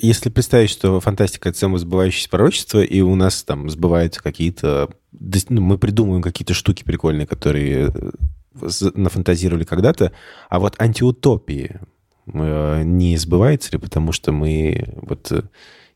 [0.00, 4.90] если представить, что фантастика— это самосбывающееся пророчество, и у нас там сбываются какие-то...
[5.12, 10.12] ну, мы придумываем какие-то штуки прикольные, которые э, нафантазировали когда-то,
[10.48, 11.80] а вот антиутопии
[12.26, 15.42] э, не сбывается ли, потому что мы вот э,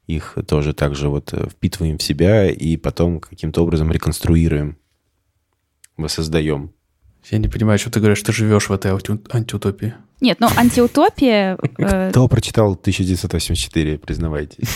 [0.07, 4.77] их тоже так же вот впитываем в себя и потом каким-то образом реконструируем,
[5.97, 6.73] воссоздаем.
[7.31, 9.95] Я не понимаю, что ты говоришь, ты живешь в этой анти- антиутопии.
[10.21, 11.57] Нет, ну антиутопия...
[11.79, 14.69] э, Кто прочитал 1984, признавайтесь?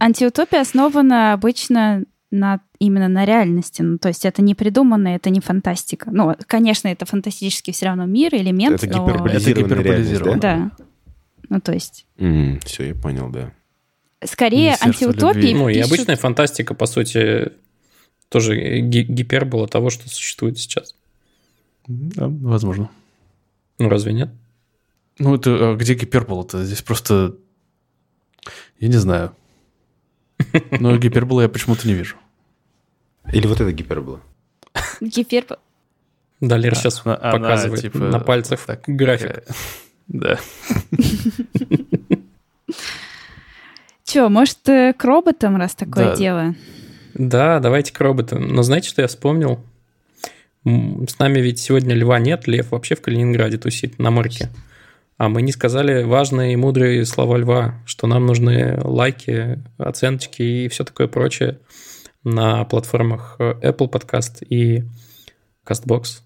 [0.00, 3.82] Антиутопия основана обычно на, именно на реальности.
[3.82, 6.10] Ну, то есть это не придуманное, это не фантастика.
[6.12, 9.04] Ну, конечно, это фантастический все равно мир, элемент, Это но...
[9.06, 10.40] гиперболизированная Это гиперболизировано.
[10.40, 10.56] да?
[10.78, 10.84] Да.
[11.48, 12.06] Ну, то есть
[12.66, 13.52] все, я понял, да.
[14.24, 15.54] скорее антиутопии.
[15.54, 17.52] Ну, и пишут- обычная фантастика, по сути,
[18.28, 20.94] тоже ги- гипербола того, что существует сейчас.
[21.88, 22.90] Да, возможно.
[23.78, 24.30] Ну, разве нет?
[25.18, 26.64] Ну, это а где гипербола-то?
[26.64, 27.34] Здесь просто...
[28.78, 29.32] Я не знаю.
[30.70, 32.16] Но гипербола я почему-то не вижу.
[33.32, 34.20] Или вот это гипербола?
[35.00, 35.58] гипер-
[36.40, 39.30] Далер сейчас Она- она, показывает типа, на пальцах так, график.
[39.38, 39.42] э,
[40.06, 40.38] Да.
[44.04, 46.16] Че, может, э, к роботам, раз такое Да.
[46.16, 46.54] дело?
[47.14, 48.48] Да, давайте к роботам.
[48.48, 49.60] Но знаете, что я вспомнил?
[51.08, 54.48] С нами ведь сегодня льва нет, лев вообще в Калининграде тусит на морке.
[55.16, 60.68] А мы не сказали важные и мудрые слова льва, что нам нужны лайки, оценочки и
[60.68, 61.58] все такое прочее
[62.22, 64.84] на платформах э, Apple Podcast и
[65.66, 66.20] CastBox.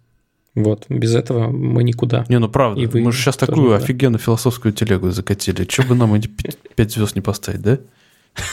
[0.54, 2.26] Вот, без этого мы никуда.
[2.28, 3.76] Не, ну правда, И вы мы же сейчас такую да.
[3.76, 5.64] офигенную философскую телегу закатили.
[5.64, 7.78] Че бы нам эти пять- пять звезд не поставить, да?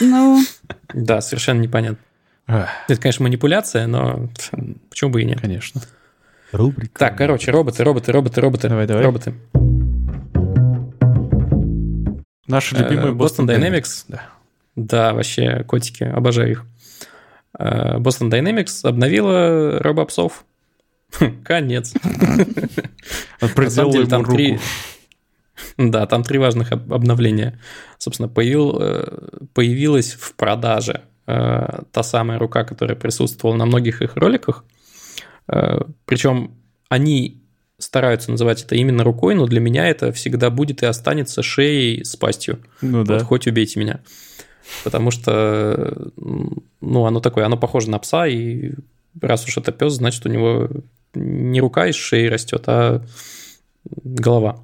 [0.00, 0.42] Ну,
[0.94, 1.98] Да, совершенно непонятно.
[2.88, 4.28] Это, конечно, манипуляция, но
[4.90, 5.40] почему бы и нет.
[5.40, 5.80] конечно.
[6.52, 6.98] Рубрика.
[6.98, 8.68] Так, короче, роботы, роботы, роботы, роботы.
[8.68, 9.04] Давай, давай.
[9.04, 9.34] Роботы.
[12.46, 14.04] Наши Э, любимые Boston Dynamics.
[14.08, 14.22] Да.
[14.76, 16.64] Да, вообще, котики, обожаю их.
[17.58, 20.44] Э, Boston Dynamics обновила робопсов.
[21.18, 21.92] Хм, Конец.
[23.54, 24.58] Проделала ему там три...
[25.76, 27.58] Да, там три важных об- обновления.
[27.98, 29.04] Собственно, появил, э,
[29.54, 34.64] появилась в продаже э, та самая рука, которая присутствовала на многих их роликах.
[35.48, 36.56] Э, Причем
[36.88, 37.42] они
[37.78, 42.16] стараются называть это именно рукой, но для меня это всегда будет и останется шеей с
[42.16, 42.60] пастью.
[42.82, 43.24] Ну Вот да.
[43.24, 44.00] хоть убейте меня.
[44.84, 48.72] Потому что, ну, оно такое, оно похоже на пса, и
[49.20, 50.68] раз уж это пес, значит, у него
[51.14, 53.02] не рука из шеи растет, а
[53.84, 54.60] голова.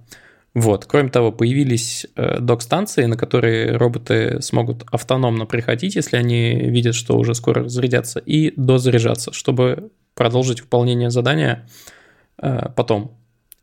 [0.56, 0.86] Вот.
[0.86, 7.18] Кроме того, появились э, док-станции, на которые роботы смогут автономно приходить, если они видят, что
[7.18, 11.68] уже скоро разрядятся, и дозаряжаться, чтобы продолжить выполнение задания
[12.40, 13.18] э, потом.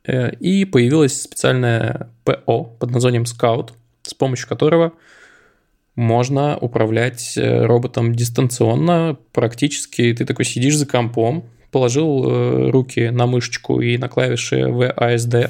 [0.05, 3.71] Э, И появилось специальное ПО под названием Scout,
[4.03, 4.93] с помощью которого
[5.95, 9.17] можно управлять роботом дистанционно.
[9.31, 15.49] Практически ты такой сидишь за компом, положил э, руки на мышечку и на клавиши VASD,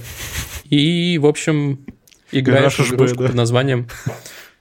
[0.65, 1.85] и, в общем,
[2.31, 3.25] играешь в игрушку да?
[3.27, 3.87] под названием...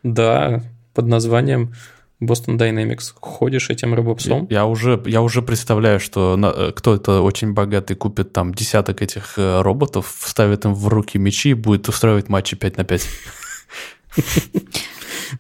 [0.02, 0.62] Да,
[0.94, 1.72] под названием
[2.20, 3.14] Boston Dynamics.
[3.20, 4.46] Ходишь этим робопсом.
[4.50, 9.38] Я уже, я уже представляю, что на- э, кто-то очень богатый купит там десяток этих
[9.38, 13.08] э, роботов, вставит им в руки мечи и будет устраивать матчи 5 на 5.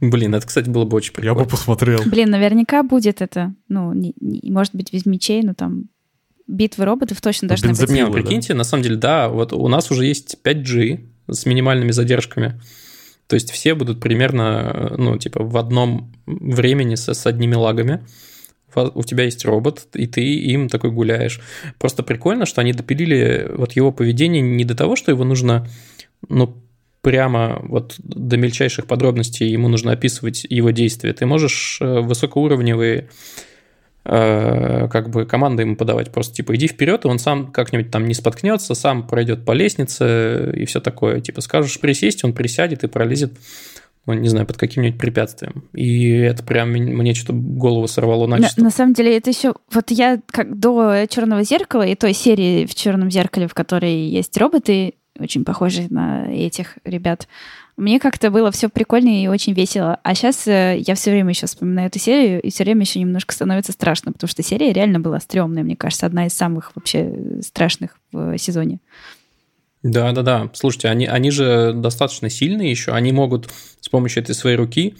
[0.00, 1.44] Блин, это, кстати, было бы очень Я прикольно.
[1.44, 2.00] бы посмотрел.
[2.06, 3.54] блин, наверняка будет это.
[3.68, 5.84] Ну, не- не- может быть, без мечей, но там
[6.52, 7.78] битвы роботов точно должны быть.
[7.78, 7.98] бензопилы.
[7.98, 8.20] Не, ну да.
[8.20, 12.60] прикиньте, на самом деле, да, вот у нас уже есть 5G с минимальными задержками.
[13.26, 18.04] То есть все будут примерно, ну, типа, в одном времени с, с одними лагами.
[18.74, 21.40] У тебя есть робот, и ты им такой гуляешь.
[21.78, 25.68] Просто прикольно, что они допилили вот его поведение не до того, что его нужно,
[26.28, 26.62] ну,
[27.02, 31.12] прямо вот до мельчайших подробностей ему нужно описывать его действия.
[31.12, 33.51] Ты можешь э, высокоуровневые э,
[34.04, 36.10] как бы команды ему подавать.
[36.10, 40.52] Просто типа иди вперед, и он сам как-нибудь там не споткнется, сам пройдет по лестнице
[40.54, 41.20] и все такое.
[41.20, 43.32] Типа скажешь присесть, он присядет и пролезет
[44.06, 45.64] ну, не знаю, под каким-нибудь препятствием.
[45.72, 49.54] И это прям мне что-то голову сорвало На, на самом деле это еще...
[49.72, 54.36] Вот я как до «Черного зеркала» и той серии в «Черном зеркале», в которой есть
[54.36, 57.28] роботы, очень похожие на этих ребят,
[57.82, 59.98] мне как-то было все прикольно и очень весело.
[60.02, 63.72] А сейчас я все время еще вспоминаю эту серию, и все время еще немножко становится
[63.72, 68.38] страшно, потому что серия реально была стрёмная, мне кажется, одна из самых вообще страшных в
[68.38, 68.78] сезоне.
[69.82, 70.50] Да, да, да.
[70.54, 72.92] Слушайте, они, они же достаточно сильные еще.
[72.92, 74.94] Они могут с помощью этой своей руки,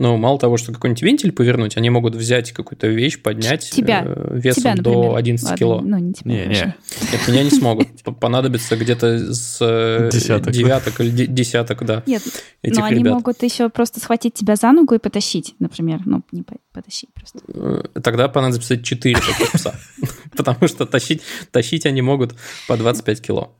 [0.00, 4.02] ну, мало того, что какой-нибудь вентиль повернуть, они могут взять какую-то вещь, поднять тебя.
[4.04, 5.00] э, весом тебя, например.
[5.10, 5.80] до 11 Ладно, кило.
[5.80, 6.74] Ну, не тебя, Не, конечно.
[7.02, 7.08] не.
[7.12, 7.88] Нет, меня не смогут.
[8.20, 10.52] Понадобится где-то с э, Десяток.
[10.52, 12.22] девяток или де- десяток, да, Нет,
[12.62, 13.12] этих но они ребят.
[13.14, 16.00] могут еще просто схватить тебя за ногу и потащить, например.
[16.06, 17.38] Ну, не по- потащить просто.
[17.54, 19.74] Э, Тогда понадобится 4 таких пса.
[20.36, 22.34] Потому что тащить, тащить они могут
[22.66, 23.54] по 25 кило.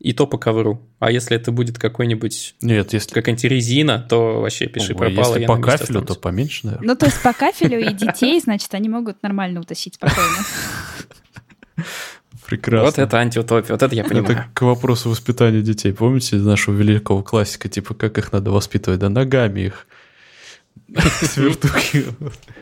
[0.00, 0.80] И то по ковру.
[1.00, 5.34] А если это будет какой-нибудь Нет, если, какая-нибудь резина, то вообще пиши Ого, пропало.
[5.34, 6.18] если по кафелю, то останусь.
[6.18, 6.86] поменьше, наверное.
[6.86, 10.44] Ну, то есть по кафелю и детей, значит, они могут нормально утащить спокойно.
[12.46, 12.86] Прекрасно.
[12.86, 14.24] Вот это антиутопия, вот это я понимаю.
[14.24, 15.92] Это к вопросу воспитания детей.
[15.92, 19.00] Помните нашего великого классика, типа, как их надо воспитывать?
[19.00, 19.86] Да ногами их.
[21.22, 22.06] Свертуки.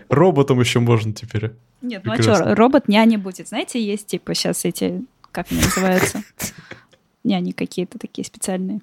[0.08, 1.52] Роботом еще можно теперь.
[1.82, 3.48] Нет, ну а что, робот няня будет.
[3.48, 6.22] Знаете, есть типа сейчас эти, как они называются?
[7.26, 8.80] Няни какие-то такие специальные.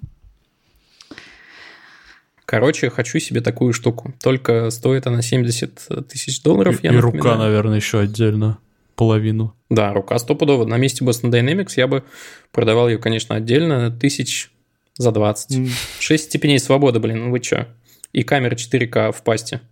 [2.44, 4.12] Короче, хочу себе такую штуку.
[4.22, 6.82] Только стоит она 70 тысяч долларов.
[6.82, 7.22] И, я и напоминаю.
[7.24, 8.58] рука, наверное, еще отдельно.
[8.96, 9.56] Половину.
[9.70, 10.66] Да, рука стопудово.
[10.66, 12.04] На месте Boston Dynamics я бы
[12.52, 14.52] продавал ее, конечно, отдельно, тысяч
[14.96, 15.70] за 20.
[15.98, 17.66] 6 степеней свободы, блин, ну вы чё?
[18.12, 19.62] И камера 4К в пасте.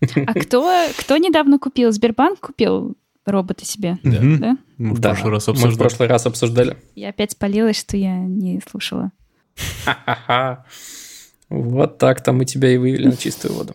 [0.00, 1.90] А кто, кто недавно купил?
[1.92, 2.96] Сбербанк купил
[3.32, 4.38] робота себе, Мгм.
[4.38, 4.56] да?
[4.78, 6.76] Мы в Да, прошлый раз Мы в прошлый раз обсуждали.
[6.94, 9.10] Я опять спалилась, что я не слушала.
[9.84, 10.64] Ха-ха-ха.
[11.48, 13.74] Вот так-то мы тебя и вывели на чистую воду.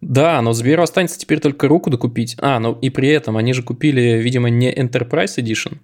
[0.00, 2.36] Да, но Сберу останется теперь только руку докупить.
[2.38, 5.78] А, ну и при этом они же купили, видимо, не Enterprise Edition,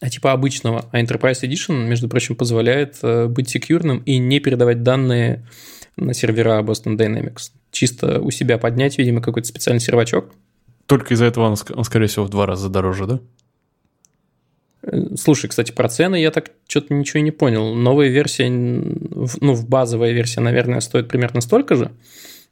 [0.00, 0.88] а типа обычного.
[0.90, 5.46] А Enterprise Edition, между прочим, позволяет э, быть секьюрным и не передавать данные
[5.96, 7.52] на сервера Boston Dynamics.
[7.70, 10.32] Чисто у себя поднять, видимо, какой-то специальный сервачок.
[10.92, 13.20] Только из-за этого он, он, скорее всего, в два раза дороже, да?
[14.82, 17.74] Э, Слушай, кстати, про цены я так что-то ничего и не понял.
[17.74, 21.92] Новая версия, ну, в базовая версия, наверное, стоит примерно столько же.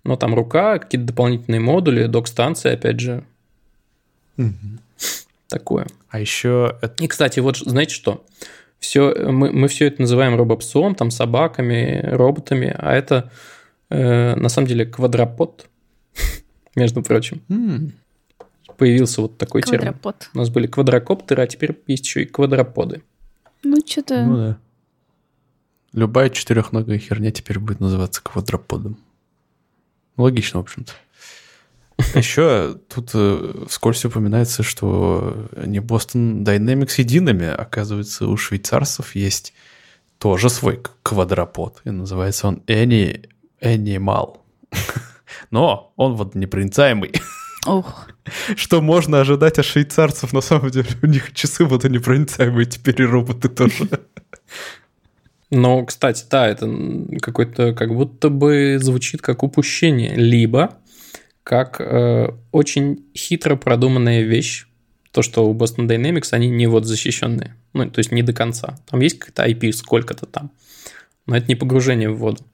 [0.05, 3.24] Но там рука, какие-то дополнительные модули, док-станция, опять же,
[5.46, 5.87] такое.
[6.09, 7.05] А еще это...
[7.05, 8.24] И, кстати, вот знаете что?
[8.79, 13.31] Все, мы, мы все это называем робопсом, там, собаками, роботами, а это
[13.90, 15.68] э, на самом деле квадропод,
[16.74, 17.42] между прочим.
[18.80, 19.92] Появился вот такой термин.
[19.92, 20.30] Квадропод.
[20.32, 23.02] У нас были квадрокоптеры, а теперь есть еще и квадроподы.
[23.62, 24.24] Ну, что-то...
[24.24, 24.58] Ну да.
[25.92, 28.96] Любая четырехногая херня теперь будет называться квадроподом.
[30.16, 30.92] Логично, в общем-то.
[32.18, 39.52] Еще тут э, вскользь упоминается, что не Boston Dynamics едиными, оказывается, у швейцарцев есть
[40.16, 43.28] тоже свой квадропод, и называется он Any
[43.60, 44.38] Animal.
[45.50, 47.12] Но он водонепроницаемый.
[47.66, 48.08] Ух.
[48.56, 50.32] Что можно ожидать от швейцарцев?
[50.32, 53.88] На самом деле у них часы водонепроницаемые, теперь и роботы тоже.
[55.50, 56.72] Но, кстати, да, это
[57.20, 60.78] какой-то как будто бы звучит как упущение, либо
[61.42, 64.66] как э, очень хитро продуманная вещь,
[65.10, 68.78] то, что у Boston Dynamics они не вот защищенные, ну, то есть не до конца.
[68.88, 70.52] Там есть какая-то IP, сколько-то там,
[71.26, 72.44] но это не погружение в воду.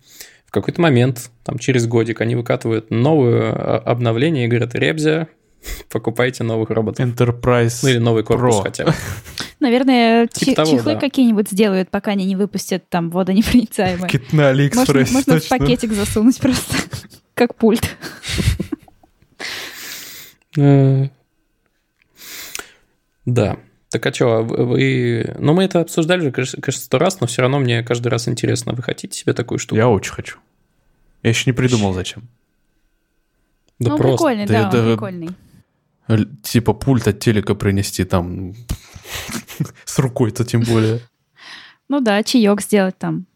[0.47, 5.29] В какой-то момент, там через годик, они выкатывают новое а, обновление и говорят, Ребзя,
[5.91, 7.05] покупайте новых роботов.
[7.07, 8.63] Enterprise Ну или новый корпус Pro.
[8.63, 8.95] хотя бы.
[9.61, 11.01] Наверное, Типа чи- того, чехлы да.
[11.01, 14.09] какие-нибудь сделают, пока они не выпустят там водонепроницаемые.
[14.09, 15.59] Кит на Можно, Алиэкспрессе, можно в точно.
[15.59, 16.77] пакетик засунуть просто,
[17.35, 17.97] как пульт.
[20.59, 21.09] Э,
[23.25, 23.57] Да.
[23.91, 25.35] Так а что, вы...
[25.39, 28.73] Ну, мы это обсуждали же, кажется, сто раз, но все равно мне каждый раз интересно.
[28.73, 29.77] Вы хотите себе такую штуку?
[29.77, 30.39] Я очень хочу.
[31.23, 32.29] Я еще не придумал, зачем.
[33.79, 34.17] Да ну, просто.
[34.17, 35.29] прикольный, Да да, он прикольный.
[36.43, 38.55] Типа пульт от телека принести там
[39.85, 41.01] с рукой-то тем более.
[41.89, 43.27] Ну да, чаек сделать там.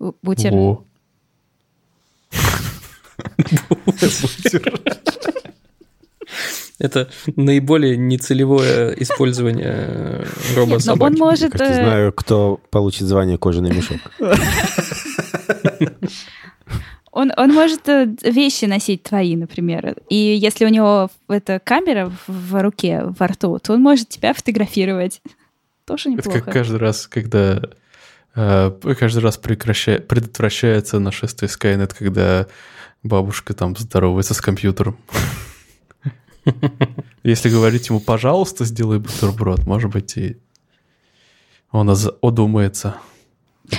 [0.00, 0.52] бу- Бутер.
[6.82, 10.26] Это наиболее нецелевое использование
[10.56, 11.54] но он может...
[11.54, 13.98] Не э, знаю, кто получит звание кожаный мешок.
[17.14, 19.96] Он, он может э, вещи носить твои, например.
[20.08, 25.20] И если у него эта камера в, руке, во рту, то он может тебя фотографировать.
[25.84, 26.40] Тоже Это неплохо.
[26.40, 27.60] как каждый раз, когда
[28.34, 32.46] Э, Каждый раз прекраща- предотвращается нашествие Skynet, когда
[33.02, 34.96] бабушка там здоровается с компьютером.
[37.22, 40.36] Если говорить ему, пожалуйста, сделай бутерброд, может быть, и
[41.70, 42.96] он одумается.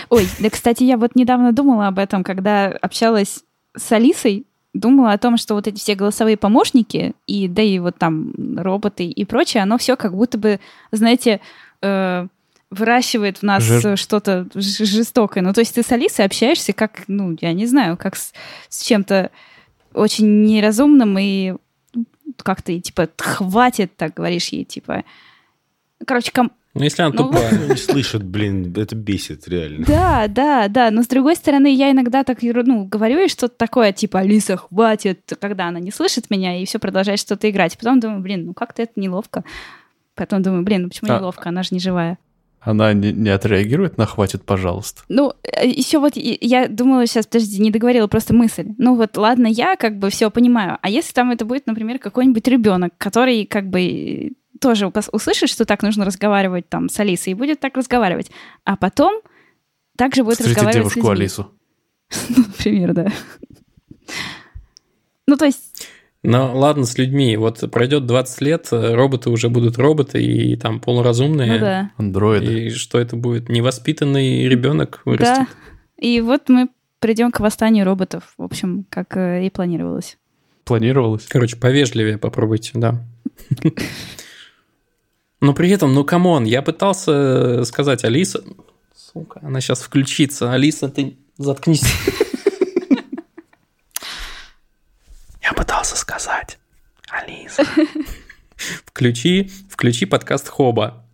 [0.09, 3.43] Ой, да, кстати, я вот недавно думала об этом, когда общалась
[3.75, 7.97] с Алисой, думала о том, что вот эти все голосовые помощники, и да и вот
[7.97, 10.59] там роботы и прочее, оно все как будто бы,
[10.91, 11.41] знаете,
[11.81, 12.27] э,
[12.71, 15.43] выращивает в нас Жир- что-то жестокое.
[15.43, 18.33] Ну, то есть ты с Алисой общаешься как, ну, я не знаю, как с,
[18.69, 19.29] с чем-то
[19.93, 21.53] очень неразумным и
[22.37, 25.03] как ты, типа, хватит, так говоришь ей, типа...
[26.05, 27.67] Короче, ком- Ну, если она Ну, тупая.
[27.69, 29.85] Не слышат, блин, это бесит реально.
[29.87, 30.91] Да, да, да.
[30.91, 35.31] Но с другой стороны, я иногда так ну, говорю ей что-то такое, типа, Алиса, хватит,
[35.39, 37.77] когда она не слышит меня и все продолжает что-то играть.
[37.77, 39.43] Потом думаю, блин, ну как-то это неловко.
[40.15, 42.17] Потом думаю, блин, ну почему А- неловко, она же не живая.
[42.65, 45.01] Она не, не отреагирует на «хватит, пожалуйста».
[45.09, 48.69] Ну, еще вот я думала сейчас, подожди, не договорила просто мысль.
[48.77, 50.77] Ну вот, ладно, я как бы все понимаю.
[50.81, 55.65] А если там это будет, например, какой-нибудь ребенок, который как бы тоже упос- услышит, что
[55.65, 58.31] так нужно разговаривать там с Алисой, и будет так разговаривать.
[58.63, 59.21] А потом
[59.97, 61.21] также будет Встретит разговаривать с девушку людьми.
[61.21, 61.51] Алису.
[62.37, 63.07] Например, да.
[65.27, 65.87] Ну, то есть,
[66.23, 67.35] Ну, ладно, с людьми.
[67.35, 71.53] Вот пройдет 20 лет, э, роботы уже будут роботы и там полуразумные.
[71.53, 71.91] ну да.
[71.97, 72.67] Андроиды.
[72.67, 73.49] И что это будет?
[73.49, 75.47] Невоспитанный ребенок вырастет.
[75.47, 75.47] Да.
[75.97, 76.69] И вот мы
[76.99, 80.17] придем к восстанию роботов, в общем, как э, и планировалось.
[80.63, 81.25] Планировалось.
[81.27, 83.05] Короче, повежливее попробуйте, да.
[85.41, 88.41] Но при этом, ну come on, я пытался сказать Алиса...
[88.95, 90.53] Сука, она сейчас включится.
[90.53, 91.83] Алиса, ты заткнись.
[95.53, 96.57] Я пытался сказать.
[97.07, 97.63] Алиса.
[98.85, 101.05] Включи, включи подкаст Хоба.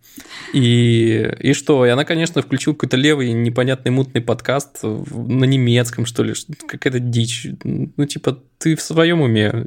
[0.54, 1.84] И, и что?
[1.84, 6.32] И она, конечно, включила какой-то левый непонятный мутный подкаст на немецком, что ли.
[6.66, 7.48] Какая-то дичь.
[7.64, 9.66] Ну, типа, ты в своем уме.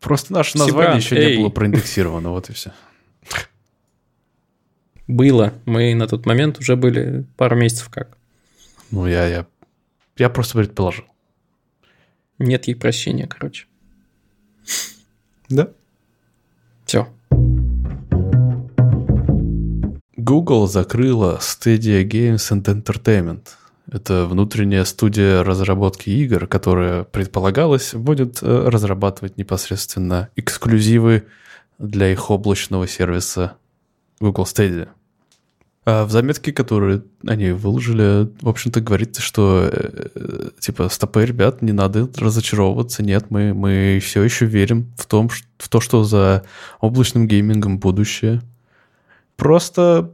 [0.00, 1.36] Просто наше Сибран, название еще эй.
[1.36, 2.72] не было проиндексировано, вот и все.
[5.06, 5.54] Было.
[5.64, 8.18] Мы на тот момент уже были пару месяцев как.
[8.90, 9.46] Ну, я, я,
[10.18, 11.06] я просто предположил.
[12.38, 13.66] Нет ей прощения, короче.
[15.48, 15.70] Да.
[16.84, 17.08] Все.
[20.16, 23.48] Google закрыла Stadia Games and Entertainment.
[23.90, 31.26] Это внутренняя студия разработки игр, которая, предполагалось, будет э, разрабатывать непосредственно эксклюзивы
[31.78, 33.56] для их облачного сервиса
[34.20, 34.88] Google Stadia.
[35.90, 41.72] А в заметке, которую они выложили, в общем-то, говорится, что э, типа, стопы, ребят, не
[41.72, 46.44] надо разочаровываться, нет, мы, мы все еще верим в, том, в то, что за
[46.80, 48.42] облачным геймингом будущее.
[49.36, 50.12] Просто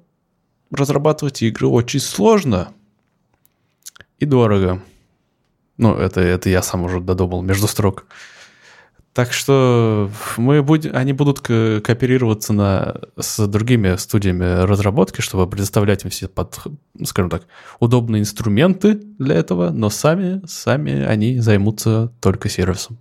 [0.70, 2.68] разрабатывать игры очень сложно
[4.20, 4.80] и дорого.
[5.76, 8.06] Ну, это, это я сам уже додумал между строк.
[9.14, 16.02] Так что мы будем, они будут ко- кооперироваться на, с другими студиями разработки, чтобы предоставлять
[16.02, 16.58] им все под,
[17.04, 17.44] скажем так,
[17.78, 22.98] удобные инструменты для этого, но сами, сами они займутся только сервисом.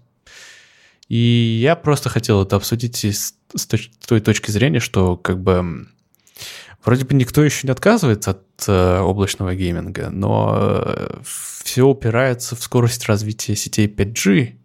[1.09, 5.87] И я просто хотел это обсудить из- с точ- той точки зрения, что как бы
[6.85, 10.93] вроде бы никто еще не отказывается от э, облачного гейминга, но
[11.23, 14.57] все упирается в скорость развития сетей 5G,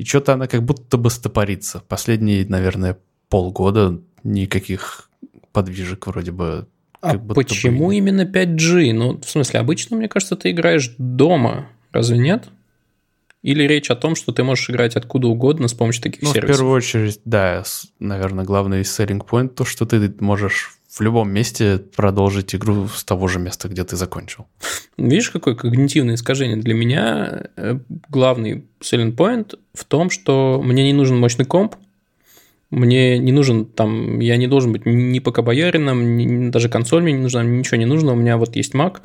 [0.00, 1.82] и что-то она как будто бы стопорится.
[1.86, 2.96] Последние, наверное,
[3.28, 5.10] полгода никаких
[5.52, 6.66] подвижек вроде бы
[7.02, 8.94] А бы почему и- именно 5G?
[8.94, 11.68] Ну, в смысле, обычно, мне кажется, ты играешь дома.
[11.92, 12.48] Разве нет?
[13.42, 16.32] Или речь о том, что ты можешь играть откуда угодно с помощью таких Ну, в
[16.32, 16.56] сервисов?
[16.56, 17.62] первую очередь, да,
[17.98, 23.28] наверное, главный selling point то, что ты можешь в любом месте продолжить игру с того
[23.28, 24.46] же места, где ты закончил.
[24.96, 26.56] Видишь, какое когнитивное искажение?
[26.56, 27.78] Для меня э,
[28.08, 31.76] главный selling point в том, что мне не нужен мощный комп,
[32.70, 37.20] мне не нужен там, я не должен быть ни ПК-боярином, ни- даже консоль мне не
[37.22, 38.98] нужна, ничего не нужно, у меня вот есть Mac,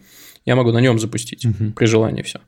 [0.46, 1.74] я могу на нем запустить Мгм.
[1.74, 2.40] при желании все.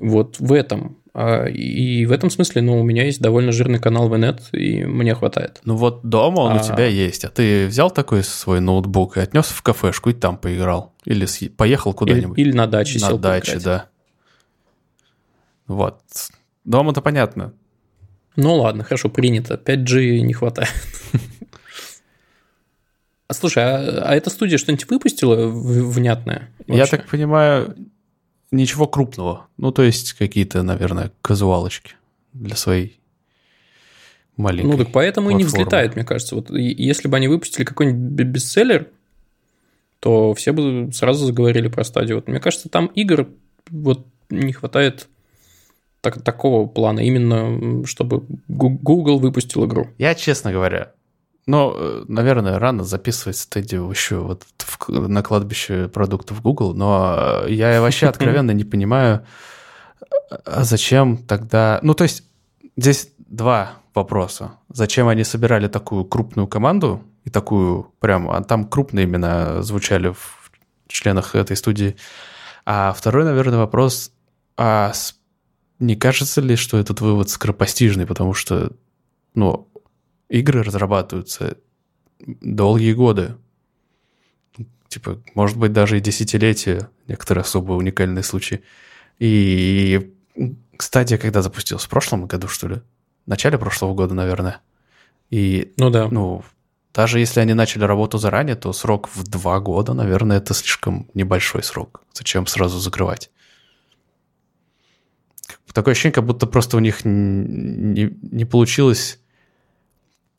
[0.00, 0.96] Вот в этом.
[1.14, 5.14] А, И в этом смысле, ну, у меня есть довольно жирный канал VNet, и мне
[5.14, 5.60] хватает.
[5.64, 9.20] Ну вот дома он А- у тебя есть, а ты взял такой свой ноутбук и
[9.20, 10.94] отнес в кафешку и там поиграл.
[11.04, 12.38] Или съ- поехал Или, куда-нибудь.
[12.38, 13.64] или на даче На сел даче, поиграть.
[13.64, 13.88] да.
[15.66, 16.00] Вот.
[16.64, 17.52] Дома-то понятно.
[18.36, 19.54] Ну ладно, хорошо, принято.
[19.62, 20.70] 5G не хватает.
[23.28, 26.50] А слушай, а, а эта студия что-нибудь выпустила внятное?
[26.66, 26.96] Я вообще?
[26.98, 27.74] так понимаю,
[28.52, 29.48] ничего крупного.
[29.56, 31.94] Ну, то есть какие-то, наверное, казуалочки
[32.32, 33.00] для своей
[34.36, 35.64] маленькой Ну так поэтому и не платформы.
[35.64, 36.36] взлетает, мне кажется.
[36.36, 38.88] Вот если бы они выпустили какой-нибудь бестселлер,
[40.00, 42.16] то все бы сразу заговорили про стадию.
[42.16, 43.28] Вот, мне кажется, там игр
[43.70, 45.08] вот не хватает
[46.00, 49.88] так, такого плана, именно чтобы Google выпустил игру.
[49.98, 50.92] Я, честно говоря,
[51.46, 57.52] ну, э, наверное, рано записывать стадию еще вот в, на кладбище продуктов Google, но э,
[57.52, 59.26] я вообще откровенно не понимаю,
[60.44, 61.80] а зачем тогда...
[61.82, 62.24] Ну, то есть
[62.76, 64.52] здесь два вопроса.
[64.68, 68.30] Зачем они собирали такую крупную команду и такую прям...
[68.30, 70.50] А там крупные имена звучали в
[70.88, 71.96] членах этой студии.
[72.64, 74.12] А второй, наверное, вопрос,
[74.56, 74.92] а
[75.78, 78.72] не кажется ли, что этот вывод скоропостижный, потому что,
[79.34, 79.68] ну,
[80.32, 81.58] игры разрабатываются
[82.18, 83.36] долгие годы.
[84.88, 88.62] Типа, может быть, даже и десятилетия, некоторые особо уникальные случаи.
[89.18, 90.14] И
[90.78, 91.84] стадия когда запустилась?
[91.84, 92.76] В прошлом году, что ли?
[93.26, 94.60] В начале прошлого года, наверное.
[95.30, 96.08] И, ну да.
[96.10, 96.42] Ну,
[96.94, 101.62] даже если они начали работу заранее, то срок в два года, наверное, это слишком небольшой
[101.62, 102.02] срок.
[102.12, 103.30] Зачем сразу закрывать?
[105.72, 109.21] Такое ощущение, как будто просто у них не, не получилось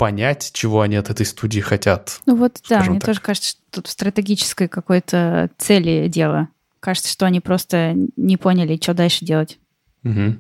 [0.04, 2.20] понять, чего они от этой студии хотят.
[2.26, 3.06] Ну вот да, мне так.
[3.06, 6.50] тоже кажется, что тут в стратегической какой-то цели дело.
[6.82, 9.60] Кажется, что они просто не поняли, что дальше делать.
[10.04, 10.36] Угу.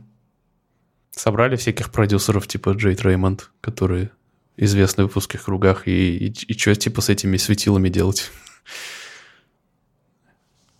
[1.11, 4.11] Собрали всяких продюсеров типа Джейд Реймонд, которые
[4.57, 8.31] известны в узких кругах, и, и, и что типа с этими светилами делать?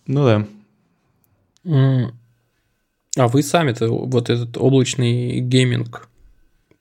[0.06, 0.46] ну
[1.64, 2.12] да.
[3.16, 6.06] А вы сами-то вот этот облачный гейминг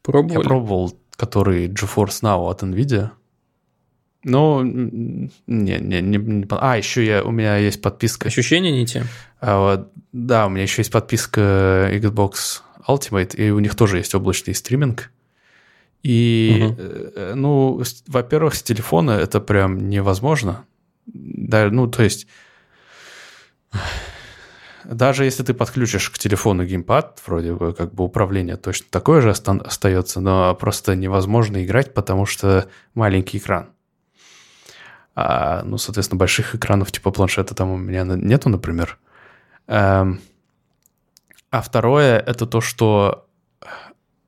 [0.02, 0.44] пробовали?
[0.44, 3.12] Я пробовал, который GeForce Now от NVIDIA.
[4.26, 6.48] Ну, не, не, не, не...
[6.50, 8.30] А, еще я, у меня есть подписка.
[8.30, 9.06] Ощущения не те?
[9.42, 14.16] А, вот, да, у меня еще есть подписка Xbox Ultimate, и у них тоже есть
[14.16, 15.12] облачный стриминг.
[16.04, 17.36] И, угу.
[17.36, 20.66] ну, во-первых, с телефона это прям невозможно.
[21.06, 22.28] Да, ну, то есть
[24.86, 29.30] даже если ты подключишь к телефону геймпад, вроде бы как бы управление точно такое же
[29.32, 33.70] остается, но просто невозможно играть, потому что маленький экран.
[35.16, 38.98] А, ну, соответственно, больших экранов типа планшета там у меня нету, например.
[39.68, 40.22] Эм,
[41.52, 43.28] а второе— это то, что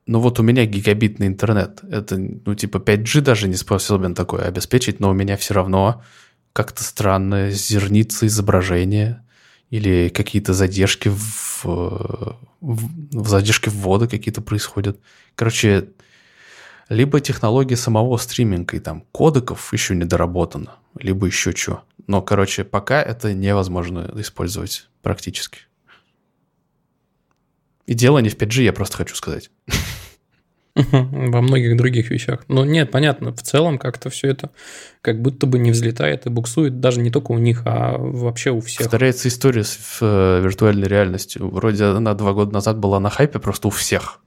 [0.05, 1.83] ну вот у меня гигабитный интернет.
[1.83, 6.03] Это, ну, типа 5G даже не способен такое обеспечить, но у меня все равно
[6.53, 9.24] как-то странно зернится изображение
[9.69, 14.99] или какие-то задержки в, в, в задержки ввода какие-то происходят.
[15.35, 15.89] Короче,
[16.89, 21.83] либо технология самого стриминга и там кодеков еще не доработана, либо еще что.
[22.07, 25.59] Но, короче, пока это невозможно использовать практически.
[27.87, 29.51] И дело не в 5G, я просто хочу сказать.
[30.75, 32.43] Во многих других вещах.
[32.49, 34.51] Но нет, понятно, в целом как-то все это
[35.01, 38.59] как будто бы не взлетает и буксует даже не только у них, а вообще у
[38.59, 38.79] всех.
[38.79, 41.49] Повторяется история с э, виртуальной реальностью.
[41.49, 44.19] Вроде она два года назад была на хайпе просто у всех.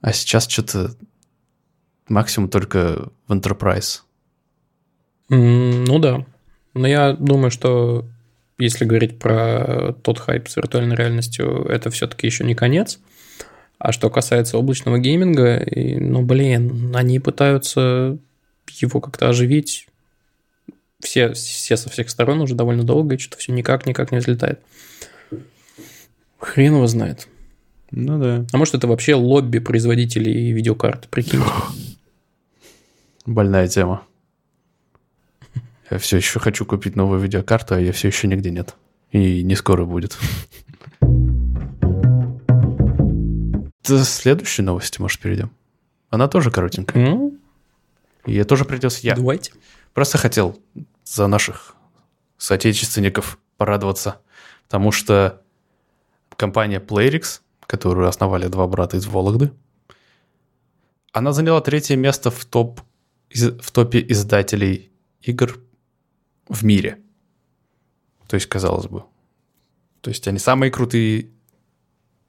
[0.00, 0.94] А сейчас что-то
[2.08, 4.02] максимум только в Enterprise.
[5.28, 6.24] ну да.
[6.74, 8.04] Но я думаю, что
[8.58, 13.00] если говорить про тот хайп с виртуальной реальностью, это все-таки еще не конец.
[13.78, 18.18] А что касается облачного гейминга, ну, блин, они пытаются
[18.68, 19.88] его как-то оживить.
[21.00, 24.60] Все, все со всех сторон уже довольно долго, и что-то все никак-никак не взлетает.
[26.38, 27.28] Хрен его знает.
[27.90, 28.46] Ну да.
[28.52, 31.46] А может, это вообще лобби производителей видеокарт, прикиньте.
[33.26, 34.02] Больная тема.
[35.90, 38.74] Я все еще хочу купить новую видеокарту, а я все еще нигде нет.
[39.12, 40.16] И не скоро будет.
[43.86, 45.50] следующей новости, может, перейдем?
[46.10, 47.14] Она тоже коротенькая.
[47.14, 47.38] Mm.
[48.26, 49.14] И тоже придется я.
[49.14, 49.52] Давайте.
[49.94, 50.60] Просто хотел
[51.04, 51.74] за наших
[52.38, 54.20] соотечественников порадоваться,
[54.64, 55.42] потому что
[56.36, 59.52] компания Playrix, которую основали два брата из Вологды,
[61.12, 62.80] она заняла третье место в, топ,
[63.32, 65.58] в топе издателей игр
[66.48, 66.98] в мире.
[68.28, 69.04] То есть, казалось бы.
[70.02, 71.30] То есть, они самые крутые...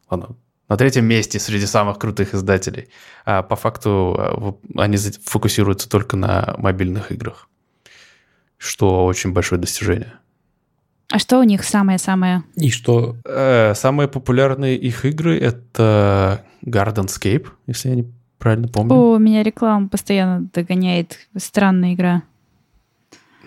[0.09, 0.37] Ладно,
[0.69, 2.89] на третьем месте среди самых крутых издателей.
[3.25, 7.49] А по факту а, они фокусируются только на мобильных играх,
[8.57, 10.13] что очень большое достижение.
[11.09, 12.43] А что у них самое-самое?
[12.55, 13.15] И что?
[13.23, 18.93] Э, самые популярные их игры— это Gardenscape, если я не правильно помню.
[18.93, 21.17] О, меня реклама постоянно догоняет.
[21.37, 22.23] Странная игра.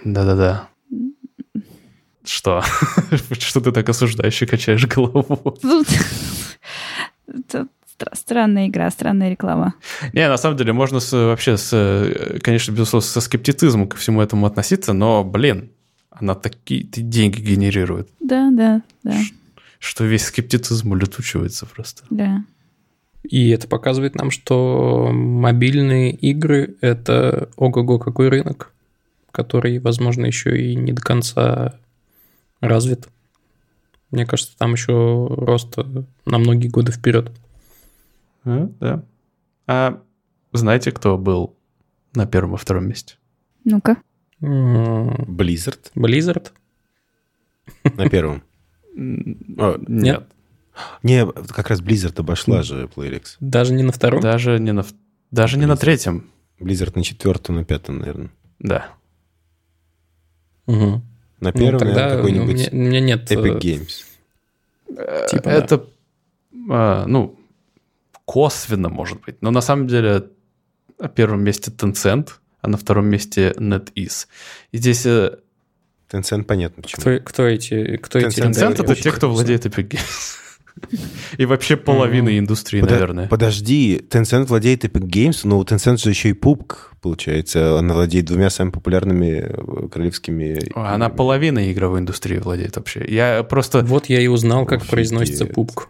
[0.04, 0.68] Да-да-да.
[2.24, 2.62] Что?
[3.32, 5.58] Что ты так осуждающе качаешь голову?
[7.32, 7.68] Это
[8.14, 9.74] странная игра, странная реклама.
[10.12, 14.46] Не, на самом деле, можно с, вообще, с, конечно, безусловно, со скептицизмом ко всему этому
[14.46, 15.70] относиться, но, блин,
[16.10, 19.16] Она такие деньги генерирует, Да, да, да,
[19.78, 22.02] что весь скептицизм улетучивается просто.
[22.10, 22.44] да.
[23.22, 28.72] И это показывает нам, что мобильные игры– это ого-го какой рынок,
[29.30, 31.74] который, возможно, еще и не до конца
[32.62, 33.08] развит.
[34.10, 35.76] Мне кажется, там еще рост
[36.26, 37.32] на многие годы вперед.
[38.44, 39.04] А, да.
[39.66, 40.02] А
[40.52, 41.56] знаете, кто был
[42.14, 43.16] на первом и втором месте?
[43.64, 43.98] Ну-ка.
[44.40, 46.50] Blizzard Blizzard?
[47.84, 48.42] на первом.
[49.58, 50.26] А, Нет.
[51.02, 53.36] Не, как раз Blizzard обошла же PlayRX.
[53.40, 54.20] Даже не на втором?
[54.22, 54.84] Даже не на,
[55.30, 55.78] даже не на Blizzard.
[55.80, 56.30] третьем.
[56.58, 58.30] Blizzard на четвертом, на пятом, наверное.
[58.58, 58.88] Да.
[60.66, 61.02] Мгм.
[61.40, 63.30] На Ну, первом, тогда наверное, у какой-нибудь меня, у меня нет...
[63.30, 65.28] Epic э, Games.
[65.28, 65.52] Типа, да.
[65.52, 65.86] Это,
[66.70, 67.38] а, ну,
[68.24, 69.40] косвенно, может быть.
[69.40, 70.24] Но на самом деле
[70.98, 72.28] на первом месте Tencent,
[72.60, 74.26] а на втором месте NetEase.
[74.72, 75.38] И здесь э,
[76.10, 77.00] Tencent понятно почему.
[77.00, 77.96] Кто, кто эти...
[77.96, 78.92] Кто эти Tencent Tencent ребята?
[78.92, 80.36] это те, кто владеет Epic Games.
[81.36, 83.28] И вообще половина индустрии, Подо- наверное.
[83.28, 87.78] Подожди, Tencent владеет Epic Games, но у Tencent же еще и PUBG, получается.
[87.78, 90.58] Она владеет двумя самыми популярными э, королевскими...
[90.74, 93.04] Она половина игровой индустрии владеет вообще.
[93.08, 93.82] Я просто...
[93.82, 94.90] Вот я и узнал, как Офигеть.
[94.90, 95.88] произносится пупк.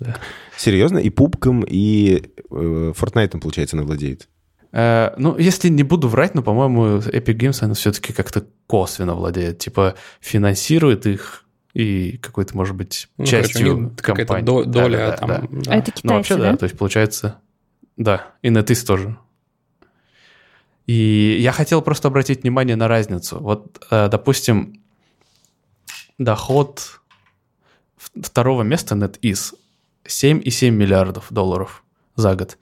[0.00, 0.16] Да.
[0.56, 0.98] Серьезно?
[0.98, 4.28] И PUBG, и э, Fortnite, получается, она владеет.
[4.72, 9.58] Э, ну, если не буду врать, но, по-моему, Epic Games, она все-таки как-то косвенно владеет.
[9.58, 11.45] Типа, финансирует их
[11.76, 14.44] и какой-то, может быть, Ну, частью компании.
[14.46, 15.28] до- доля Да-да-да, там...
[15.28, 15.60] да.
[15.62, 15.72] да.
[15.72, 16.56] А это Ну, вообще, китайцы, да, да?
[16.56, 17.38] то есть, получается...
[17.98, 19.18] Да, и NetEase тоже.
[20.86, 23.38] И я хотел просто обратить внимание на разницу.
[23.40, 24.80] Вот, э, допустим,
[26.16, 27.00] доход
[27.98, 29.54] второго места NetEase
[30.06, 32.56] 7,7 миллиардов долларов за год.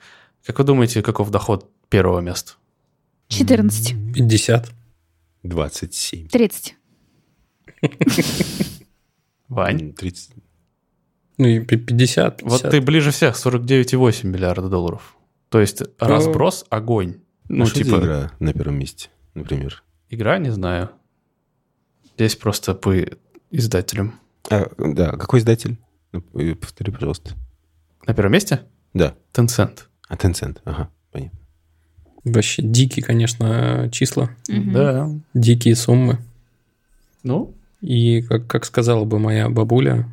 [0.44, 2.54] Как вы думаете, каков доход первого места?
[3.28, 3.94] 14.
[4.14, 4.72] 50.
[5.44, 6.28] 27.
[6.28, 6.74] 30.
[9.48, 9.82] Вань?
[9.82, 10.32] М, 30.
[11.38, 12.38] Ну и пи- 50.
[12.38, 12.42] 50.
[12.42, 15.16] Вот ты ближе всех, 49,8 миллиарда долларов.
[15.48, 17.16] То есть разброс огонь.
[17.48, 19.82] Ну, А за типа, игра на первом месте, например?
[20.08, 20.90] игра, не знаю.
[22.16, 22.94] Здесь просто по
[23.50, 24.18] издателям.
[24.50, 25.76] А, да, какой издатель?
[26.12, 26.20] Ну,
[26.56, 27.32] Повтори, пожалуйста.
[28.06, 29.14] На первом месте Да.
[29.32, 29.80] Tencent.
[30.08, 30.58] А, Tencent.
[30.64, 31.38] Ага, понятно.
[32.24, 34.30] Вообще дикие, конечно, числа.
[34.48, 34.72] Мгм.
[34.72, 35.10] Да.
[35.34, 36.18] Дикие суммы.
[37.22, 37.54] Ну,
[37.84, 40.08] И, как, как сказала бы моя бабуля,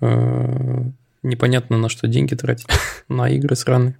[0.00, 0.82] э,
[1.24, 2.68] непонятно на что деньги тратить.
[3.08, 3.98] На игры сраные.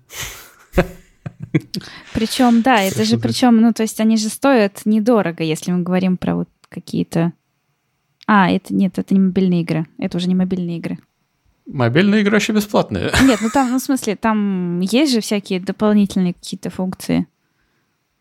[2.15, 6.17] Причем, да, это же причем, ну, то есть они же стоят недорого, если мы говорим
[6.17, 7.33] про вот какие-то...
[8.29, 9.87] А, это нет, это не мобильные игры.
[9.99, 10.99] Это уже не мобильные игры.
[11.67, 13.11] мобильные игры вообще бесплатные.
[13.25, 17.27] Нет, ну там, ну, в смысле, там есть же всякие дополнительные какие-то функции.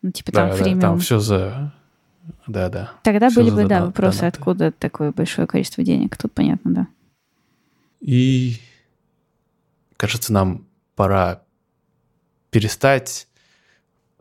[0.02, 0.82] Ну, типа там Да, да, фримиум.
[0.82, 1.74] там все за...
[2.47, 2.91] Да, да.
[3.03, 4.38] Тогда всё были бы, да, вопросы, донаты.
[4.38, 6.17] откуда такое большое количество денег.
[6.17, 6.88] Тут понятно, да.
[7.99, 8.57] И
[9.97, 10.65] кажется, нам
[10.95, 11.41] пора
[12.51, 13.28] перестать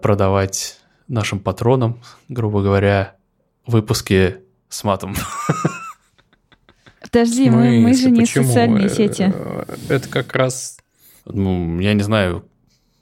[0.01, 0.79] продавать
[1.09, 3.17] нашим патронам, грубо говоря,
[3.67, 4.39] выпуски
[4.69, 5.15] с матом.
[7.01, 8.45] Подожди, мы, мы же не почему?
[8.45, 9.33] социальные сети.
[9.89, 10.79] Это как раз...
[11.25, 12.49] Ну, я не знаю,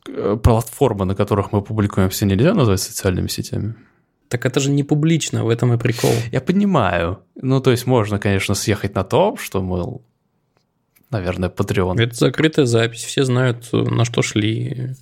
[0.06, 3.74] э, платформы, на которых мы публикуем все, нельзя назвать социальными сетями.
[4.28, 6.12] Так это же не публично, в этом и прикол.
[6.32, 7.20] Я понимаю.
[7.40, 10.02] Ну, то есть можно, конечно, съехать на то, что, мол,
[11.10, 12.00] наверное, Patreon.
[12.02, 14.94] Это закрытая запись, все знают, на что шли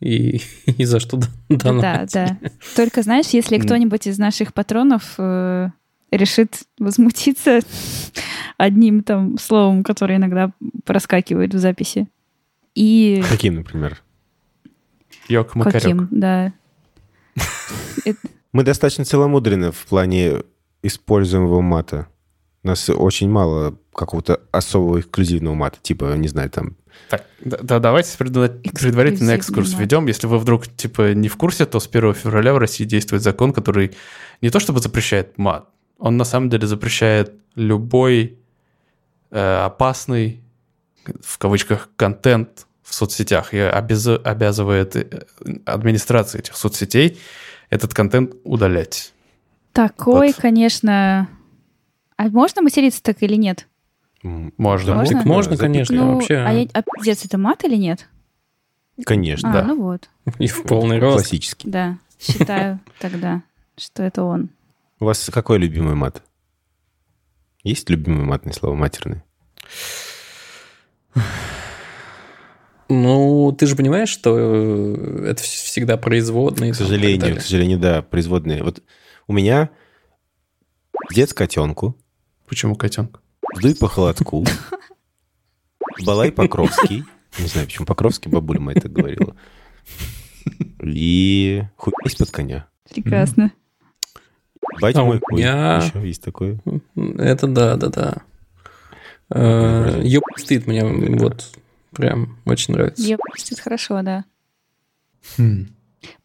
[0.00, 2.12] и, и за что Да, донатить.
[2.14, 2.38] да.
[2.76, 5.70] Только знаешь, если кто-нибудь из наших патронов э,
[6.10, 7.60] решит возмутиться
[8.56, 10.52] одним там словом, которое иногда
[10.84, 12.08] проскакивает в записи.
[12.74, 14.02] И Каким, например?
[15.28, 15.82] Йок Макарек.
[15.82, 16.52] каким, да.
[18.58, 20.42] Мы достаточно целомудрены в плане
[20.82, 22.08] используемого мата.
[22.64, 25.78] У нас очень мало какого-то особого эксклюзивного мата.
[25.80, 26.76] Типа, не знаю, там...
[27.08, 30.08] Так, да, да, давайте предварительно- предварительный экскурс введем.
[30.08, 33.52] Если вы вдруг типа не в курсе, то с 1 февраля в России действует закон,
[33.52, 33.92] который
[34.42, 38.40] не то чтобы запрещает мат, он на самом деле запрещает любой
[39.30, 40.42] э, опасный,
[41.22, 45.26] в кавычках, контент в соцсетях и обяз- обязывает э,
[45.64, 47.20] администрации этих соцсетей
[47.70, 49.12] этот контент удалять.
[49.72, 50.36] Такой, Вот.
[50.36, 51.28] конечно...
[52.16, 53.68] А можно материться так или нет?
[54.22, 54.96] Можно.
[54.96, 55.16] Можно?
[55.18, 56.36] Так можно, конечно, ну, вообще.
[56.38, 58.08] а, я, а пиздец, это мат или нет?
[59.04, 59.64] Конечно, А, Да.
[59.64, 60.08] ну вот,
[60.40, 61.18] И в полный рост.
[61.18, 61.70] классический.
[61.70, 61.98] да.
[62.18, 63.42] Считаю тогда,
[63.76, 64.50] что это он.
[64.98, 66.22] У вас какой любимый мат?
[67.62, 69.22] Есть любимый матное слово матерное?
[72.88, 76.72] Ну, ты же понимаешь, что э, это вс- всегда производные.
[76.72, 78.62] К сожалению, к сожалению, да, производные.
[78.62, 78.82] Вот
[79.26, 79.70] у меня
[81.14, 81.96] Дец котенку,
[82.46, 83.20] Почему котенок?
[83.60, 84.44] Дуй по холодку,
[86.04, 87.04] Балай Покровский.
[87.38, 89.36] Не знаю, почему Покровский, бабуля моя так говорила.
[90.82, 92.66] И хуй из-под коня.
[92.90, 93.52] Прекрасно.
[94.80, 95.38] Батя А у мой хуй.
[95.40, 96.58] меня- Еще есть такое.
[96.96, 98.14] Это да, да, да.
[99.30, 101.52] Э, Ёб стыд мне вот
[101.92, 103.02] прям очень нравится.
[103.52, 104.24] Это хорошо, да.
[105.36, 105.68] Хм.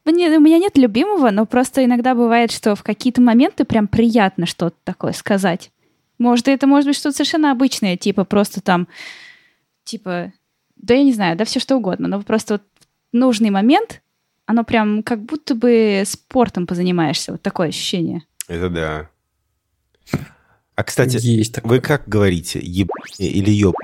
[0.05, 4.45] Мне- у меня нет любимого, но просто иногда бывает, что в какие-то моменты прям приятно
[4.45, 5.71] что-то такое сказать.
[6.19, 8.87] Может, это может быть что-то совершенно обычное, типа просто там,
[9.83, 10.31] типа,
[10.75, 12.63] да я не знаю, да все что угодно, но просто вот
[13.11, 14.01] в нужный момент,
[14.45, 18.23] оно прям как будто бы спортом позанимаешься, вот такое ощущение.
[18.47, 19.09] Это да.
[20.75, 21.71] А, кстати, Есть такое.
[21.71, 22.59] вы как говорите?
[22.61, 23.75] Еб или ёб?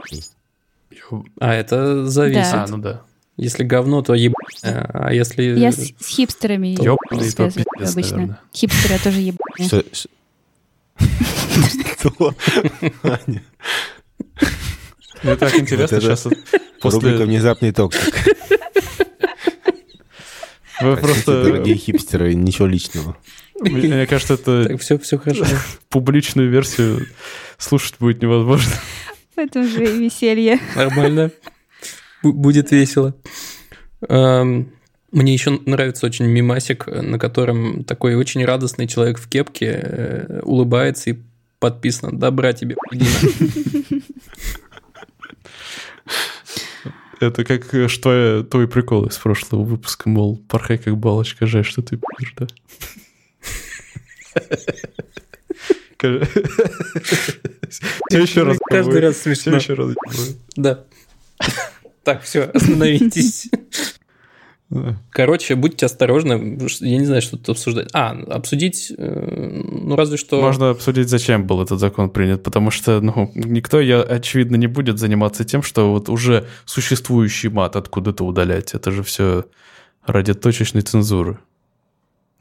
[1.40, 2.54] А это зависит.
[2.54, 3.02] А, ну да.
[3.38, 4.34] Если говно, то еб...
[4.64, 5.44] А если...
[5.58, 8.18] Я с, с хипстерами то связываю пиздец, обычно.
[8.18, 8.40] наверное.
[8.54, 9.68] Хипстеры тоже ебаные.
[9.68, 9.84] Что?
[9.94, 10.10] Что?
[15.24, 16.26] Мне так интересно сейчас.
[16.26, 17.26] Рубрика После...
[17.26, 18.16] «Внезапный токсик».
[20.82, 21.44] Вы просто...
[21.44, 23.18] дорогие хипстеры, ничего личного.
[23.60, 25.46] Мне мне кажется, это Так, все, все хорошо.
[25.90, 27.06] публичную версию
[27.58, 28.72] слушать будет невозможно.
[29.40, 30.60] В этом же и веселье.
[30.76, 31.32] Нормально.
[32.22, 33.16] Бу- Будет весело.
[34.10, 34.74] Эм,
[35.14, 41.12] Мне еще нравится очень мимасик, на котором такой очень радостный человек в кепке э, улыбается
[41.12, 41.20] и
[41.60, 43.06] подписано «Добра тебе, Дина».
[47.22, 51.82] Это как э, что твой прикол из прошлого выпуска, мол, порхай как балочка, жаль, что
[51.82, 52.48] ты пьешь, да?
[58.10, 58.58] Все еще раз.
[58.70, 59.56] Каждый раз Все смешно.
[59.56, 59.96] еще раз.
[60.56, 60.86] Да.
[62.02, 63.50] Так, все, остановитесь.
[65.10, 66.58] Короче, будьте осторожны.
[66.80, 67.90] Я не знаю, что тут обсуждать.
[67.94, 70.40] А, обсудить, э, ну разве что...
[70.40, 75.00] Можно обсудить, зачем был этот закон принят, потому что ну, никто, я, очевидно, не будет
[75.00, 78.76] заниматься тем, что вот уже существующий мат откуда-то удалять.
[78.76, 79.46] Это же все
[80.06, 81.40] ради точечной цензуры.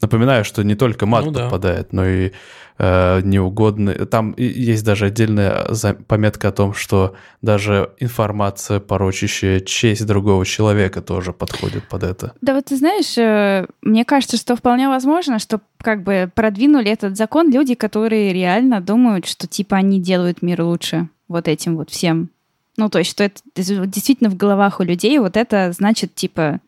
[0.01, 1.41] Напоминаю, что не только мат Ну да.
[1.41, 2.31] подпадает, но и
[2.77, 4.05] э, неугодный.
[4.05, 5.67] Там есть даже отдельная
[6.07, 12.33] пометка о том, что даже информация, порочащая честь другого человека, тоже подходит под это.
[12.41, 17.17] Да вот ты знаешь, э, мне кажется, что вполне возможно, что как бы продвинули этот
[17.17, 22.29] закон люди, которые реально думают, что типа они делают мир лучше вот этим вот всем.
[22.77, 26.61] Ну, то есть, что это действительно в головах у людей вот это значит, типа,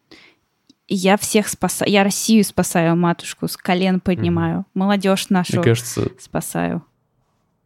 [0.95, 6.83] я всех спасаю, я Россию спасаю, матушку, с колен поднимаю, молодежь нашу Мне кажется, спасаю.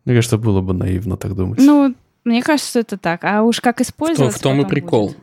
[0.05, 1.59] мне кажется, было бы наивно так думать.
[1.59, 3.23] Ну, мне кажется, что это так.
[3.23, 5.15] А уж как В том, использовать в том и прикол.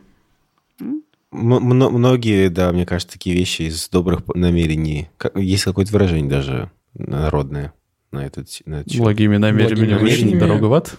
[0.79, 5.09] М- мно- Многие, да, мне кажется, такие вещи из добрых намерений.
[5.35, 7.73] Есть какое-то выражение даже народное
[8.11, 9.01] на этот, на этот счет.
[9.01, 10.95] Благими намерениями вышли дорога в ад?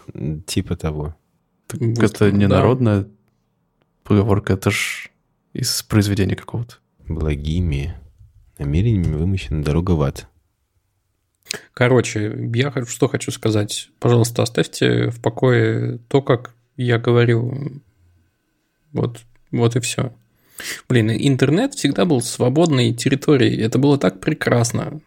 [0.47, 1.15] Типа того.
[1.69, 2.57] Так Вот, это не да.
[2.57, 3.07] народная
[4.03, 5.11] поговорка, это ж
[5.53, 6.77] из произведения какого-то.
[7.09, 7.95] Благими
[8.59, 10.29] намерениями вымощена дорога в ад.
[11.73, 13.91] Короче, я что хочу сказать.
[13.99, 17.81] Пожалуйста, оставьте в покое то, как я говорю.
[18.93, 20.13] Вот, вот и все.
[20.89, 23.61] Блин, интернет всегда был свободной территорией.
[23.61, 25.01] Это было так прекрасно.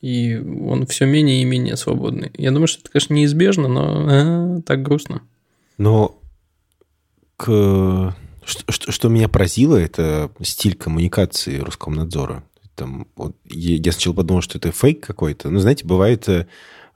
[0.00, 2.30] И он все менее и менее свободный.
[2.36, 5.22] Я думаю, что это, конечно, неизбежно, но а, так грустно.
[5.76, 6.18] Но
[7.36, 8.16] к...
[8.50, 12.44] что, что- что меня поразило, это стиль коммуникации Роскомнадзора.
[12.74, 15.50] Там, вот, я сначала подумал, что это фейк какой-то.
[15.50, 16.46] Ну, знаете, бывает э,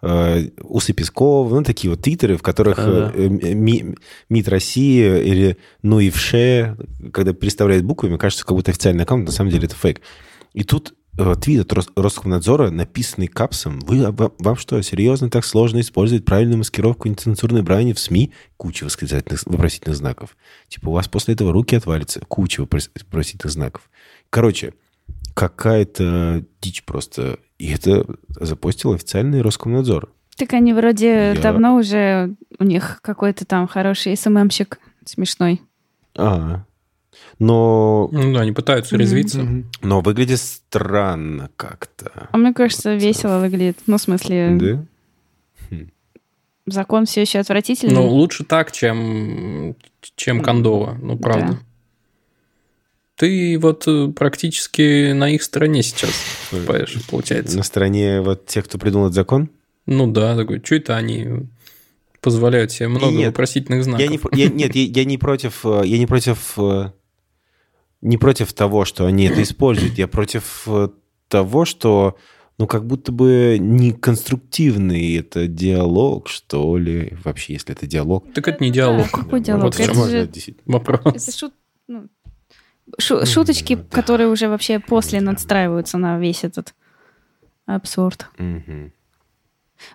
[0.02, 3.12] э, Усы Песков, ну, такие вот твиттеры, в которых Да-да.
[3.14, 3.94] э, Ми-
[4.28, 6.76] МИД России или ну и вше,
[7.12, 10.00] когда переставляют буквами, кажется, как будто официальный аккаунт, на самом деле это фейк.
[10.54, 15.44] И тут э, твит от Рос- Роскомнадзора, написанный капсом, вы, вам, вам что, серьезно так
[15.44, 18.32] сложно использовать правильную маскировку нецензурной брани в СМИ?
[18.56, 20.36] Куча восклицательных, вопросительных знаков.
[20.68, 22.20] Типа, у вас после этого руки отвалятся.
[22.26, 23.88] Куча вопрос- вопросительных знаков.
[24.30, 24.74] Короче,
[25.34, 27.38] какая-то дичь просто.
[27.58, 30.12] И это запостил официальный Роскомнадзор.
[30.36, 35.62] Так они вроде Я- давно уже, у них какой-то там хороший СММщик смешной.
[36.16, 36.64] А,
[37.38, 39.46] но, Ну да, они пытаются резвиться.
[39.82, 42.28] но выглядит странно как-то.
[42.32, 43.78] А мне кажется, Вот, весело выглядит.
[43.86, 44.58] Ну, в смысле,
[45.70, 45.76] Да?
[46.66, 47.94] закон все еще отвратительный.
[47.94, 49.76] Но лучше так, чем,
[50.16, 51.52] чем Кондова, ну правда.
[51.52, 51.58] Да.
[53.16, 56.10] Ты вот э, практически на их стороне сейчас
[56.50, 57.56] выступаешь, получается.
[57.56, 59.50] На стороне вот тех, кто придумал этот закон?
[59.86, 61.46] Ну да, такой, что это они
[62.20, 64.00] позволяют себе много Нет, вопросительных знаков?
[64.00, 66.90] Я не, я- нет, я, я не против, э, я не против, э,
[68.04, 69.98] не против того, что они это используют.
[69.98, 70.88] Я против э,
[71.28, 72.16] того, что
[72.58, 78.32] ну, как будто бы не конструктивный это диалог, что ли, вообще, если это диалог.
[78.32, 79.06] Так это не диалог.
[79.12, 79.64] Да, какой диалог?
[79.64, 80.30] Вот в Это чем же-
[80.66, 81.00] вопрос.
[81.04, 81.52] Это шут-
[81.88, 82.08] ну,
[83.00, 83.82] шу- шуточки, да.
[83.90, 86.74] которые уже вообще после надстраиваются на весь этот
[87.66, 88.28] абсурд.
[88.38, 88.92] Мгм.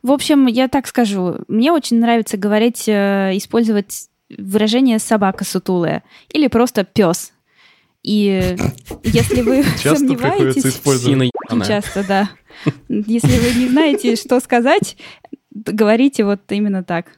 [0.03, 6.03] В общем, я так скажу, мне очень нравится говорить, э, использовать выражение «собака сутулая»
[6.33, 7.31] или просто «пес».
[8.03, 8.55] И
[9.03, 10.65] если вы Часто сомневаетесь...
[10.65, 11.31] использовать.
[11.67, 12.29] Часто, да.
[12.87, 14.97] Если вы не знаете, что сказать,
[15.51, 17.17] говорите вот именно так.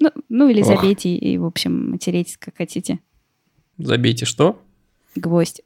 [0.00, 0.66] Ну, ну или Ох.
[0.66, 2.98] забейте и, в общем, материтесь, как хотите.
[3.78, 4.62] Забейте что?
[5.14, 5.62] Гвоздь.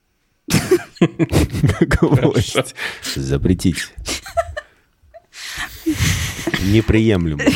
[1.80, 2.74] Гвоздь.
[3.14, 3.92] Запретить.
[6.64, 7.42] Неприемлемо.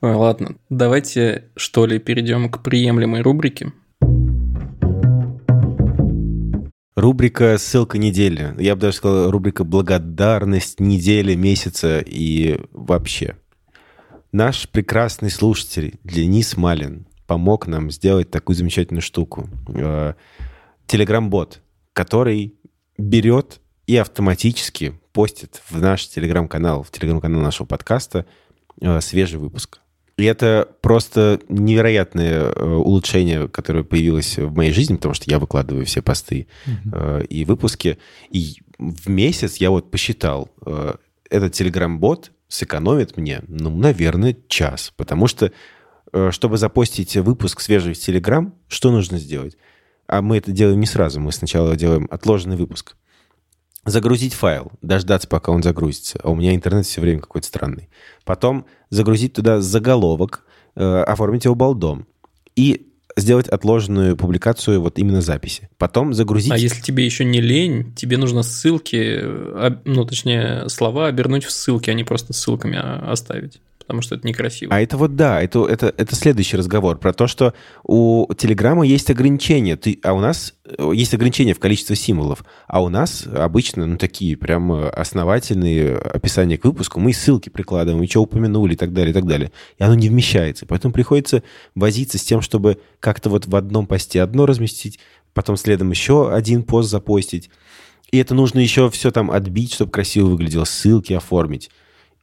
[0.00, 3.72] Ой, ладно, давайте, что ли, перейдем к приемлемой рубрике.
[6.94, 8.54] Рубрика «Ссылка недели».
[8.58, 13.36] Я бы даже сказал, рубрика «Благодарность недели, месяца и вообще».
[14.30, 19.48] Наш прекрасный слушатель Денис Малин помог нам сделать такую замечательную штуку.
[19.68, 20.14] Э,
[20.86, 21.62] Телеграм-бот,
[21.92, 22.54] который
[22.98, 28.26] берет и автоматически постит в наш телеграм-канал, в телеграм-канал нашего подкаста
[29.00, 29.80] свежий выпуск.
[30.18, 35.86] И это просто невероятное э, улучшение, которое появилось в моей жизни, потому что я выкладываю
[35.86, 37.98] все посты э, и выпуски.
[38.30, 40.94] И в месяц я вот посчитал, э,
[41.30, 44.92] этот телеграм-бот сэкономит мне, ну, наверное, час.
[44.96, 45.50] Потому что,
[46.12, 49.56] э, чтобы запостить выпуск свежий в Телеграм, что нужно сделать?
[50.06, 51.20] А мы это делаем не сразу.
[51.20, 52.96] Мы сначала делаем отложенный выпуск.
[53.84, 56.20] Загрузить файл, дождаться, пока он загрузится.
[56.22, 57.88] А у меня интернет все время какой-то странный.
[58.24, 60.44] Потом загрузить туда заголовок,
[60.76, 62.06] э, оформить его балдом.
[62.54, 65.68] И сделать отложенную публикацию вот именно записи.
[65.78, 66.52] Потом загрузить...
[66.52, 71.50] А если тебе еще не лень, тебе нужно ссылки, э, ну, точнее, слова обернуть в
[71.50, 73.60] ссылки, а не просто ссылками а, оставить.
[73.92, 74.74] Потому что это некрасиво.
[74.74, 77.52] А это вот да, это, это, это следующий разговор про то, что
[77.84, 82.82] у Телеграма есть ограничения, ты, а у нас э, есть ограничения в количестве символов, а
[82.82, 88.08] у нас обычно, ну, такие прям э, основательные описания к выпуску, мы ссылки прикладываем, и
[88.08, 89.52] что упомянули, и так далее, и так далее.
[89.78, 90.64] И оно не вмещается.
[90.64, 91.42] Поэтому приходится
[91.74, 95.00] возиться с тем, чтобы как-то вот в одном посте одно разместить,
[95.34, 97.50] потом следом еще один пост запостить.
[98.10, 101.68] И это нужно еще все там отбить, чтобы красиво выглядело, ссылки оформить.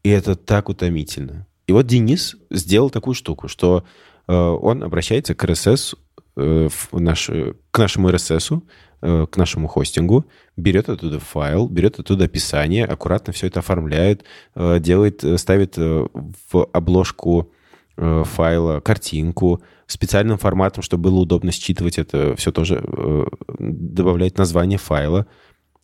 [0.02, 1.46] И это так утомительно.
[1.70, 3.84] И вот Денис сделал такую штуку, что
[4.28, 5.96] э, он обращается к RSS,
[6.36, 8.64] э, в наш, э, к нашему RSS,
[9.04, 10.26] э, к нашему хостингу,
[10.58, 14.24] берет оттуда файл, берет оттуда описание, аккуратно все это оформляет,
[14.56, 16.08] э, делает, э, ставит э,
[16.52, 17.52] в обложку
[17.98, 23.26] э, файла картинку специальным форматом, чтобы было удобно считывать это, все тоже э,
[23.60, 25.28] добавляет название файла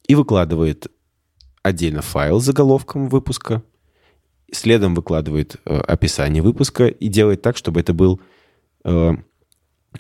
[0.08, 0.88] и выкладывает
[1.62, 3.62] отдельно файл с заголовком выпуска,
[4.56, 8.20] следом выкладывает э, описание выпуска и делает так, чтобы это был
[8.84, 9.12] э,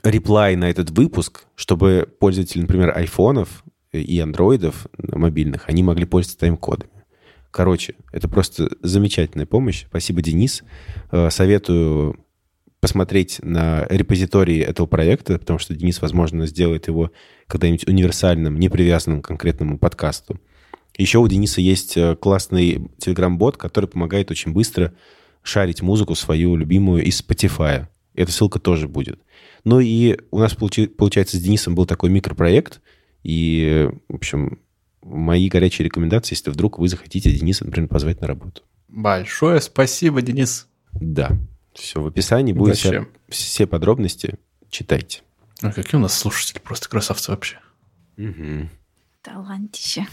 [0.03, 6.91] реплай на этот выпуск, чтобы пользователи, например, айфонов и андроидов мобильных, они могли пользоваться тайм-кодами.
[7.51, 9.85] Короче, это просто замечательная помощь.
[9.87, 10.63] Спасибо, Денис.
[11.11, 12.19] Э, советую
[12.81, 17.11] посмотреть на репозитории этого проекта, потому что Денис, возможно, сделает его
[17.47, 20.39] когда-нибудь универсальным, не привязанным к конкретному подкасту.
[20.97, 24.93] Еще у Дениса есть э, классный телеграм-бот, который помогает очень быстро
[25.43, 27.87] шарить музыку свою любимую из Spotify.
[28.13, 29.19] Эта ссылка тоже будет.
[29.65, 32.81] Ну и у нас, получи- получается, с Денисом был такой микропроект.
[33.23, 34.59] И, в общем,
[35.01, 38.61] мои горячие рекомендации, если вдруг вы захотите Дениса, например, позвать на работу.
[38.87, 40.67] Большое спасибо, Денис.
[40.93, 41.37] Да.
[41.73, 44.35] Все в описании будет вся- все подробности.
[44.69, 45.21] Читайте.
[45.61, 47.59] Ой, какие у нас слушатели, просто красавцы вообще.
[48.15, 48.69] Мгм.
[49.21, 50.05] Талантище.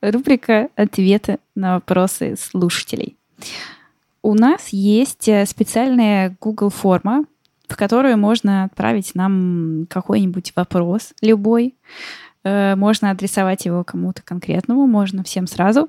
[0.00, 3.16] Рубрика «Ответы на вопросы слушателей».
[4.22, 7.24] У нас есть э, специальная Google форма,
[7.68, 11.74] в которую можно отправить нам какой-нибудь вопрос, любой.
[12.44, 15.88] Э, Можно адресовать его кому-то конкретному, можно всем сразу.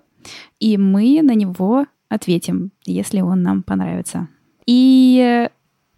[0.59, 4.27] И мы на него ответим, если он нам понравится.
[4.65, 5.49] И э,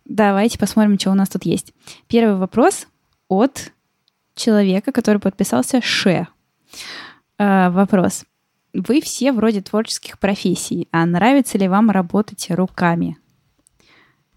[0.06, 1.74] давайте посмотрим, что у нас тут есть.
[2.08, 2.88] Первый вопрос
[3.28, 3.72] от
[4.36, 6.28] человека, который подписался Ше.
[7.38, 8.26] Э, вопрос.
[8.74, 13.18] Вы все вроде творческих профессий, а нравится ли вам работать руками?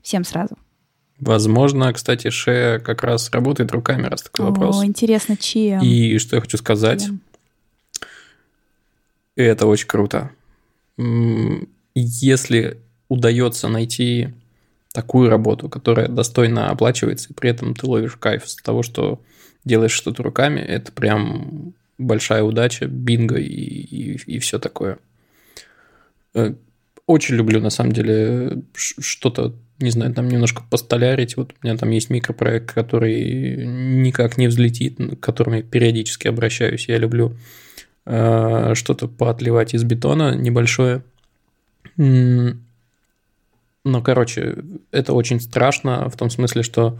[0.03, 0.57] Всем сразу.
[1.19, 4.81] Возможно, кстати, Ше как раз работает руками, раз такой вопрос.
[4.81, 5.81] О, интересно, чем?
[5.83, 7.21] И что я хочу сказать, Чем?
[9.35, 10.31] это очень круто.
[11.95, 12.79] Если
[13.09, 14.35] удается найти
[14.93, 19.21] такую работу, которая достойно оплачивается, и при этом ты ловишь кайф с того, что
[19.65, 24.99] делаешь что-то руками, это прям большая удача, бинго и, и, и все такое.
[26.35, 26.55] Э,
[27.07, 31.37] очень люблю, на самом деле, что-то, не знаю, там немножко постолярить.
[31.37, 36.89] Вот у меня там есть микропроект, который никак не взлетит, к которому я периодически обращаюсь.
[36.89, 37.37] Я люблю
[38.07, 41.03] э, что-то поотливать из бетона небольшое.
[41.97, 42.57] Но,
[44.03, 44.57] короче,
[44.91, 46.99] это очень страшно в том смысле, что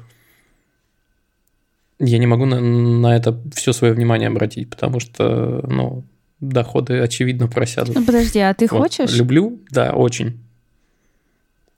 [1.99, 6.05] я не могу на, на это все свое внимание обратить, потому что, ну,
[6.41, 7.95] доходы, очевидно, просядут.
[7.95, 8.79] Ну, подожди, а ты вот.
[8.79, 9.15] хочешь?
[9.15, 10.39] Люблю, да, очень.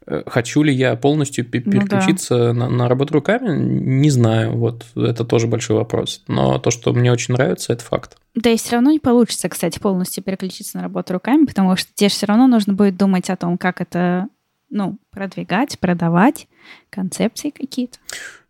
[0.07, 2.69] Э, хочу ли я полностью переключиться ну, да.
[2.69, 3.57] на, на работу руками?
[3.57, 4.57] Не знаю.
[4.57, 6.23] Вот это тоже большой вопрос.
[6.29, 8.17] Но то, что мне очень нравится, это факт.
[8.35, 12.09] Да и все равно не получится, кстати, полностью переключиться на работу руками, потому что тебе
[12.09, 14.29] все равно нужно будет думать о том, как это
[14.71, 16.49] ну, продвигать, продавать,
[16.91, 17.99] концепции какие-то.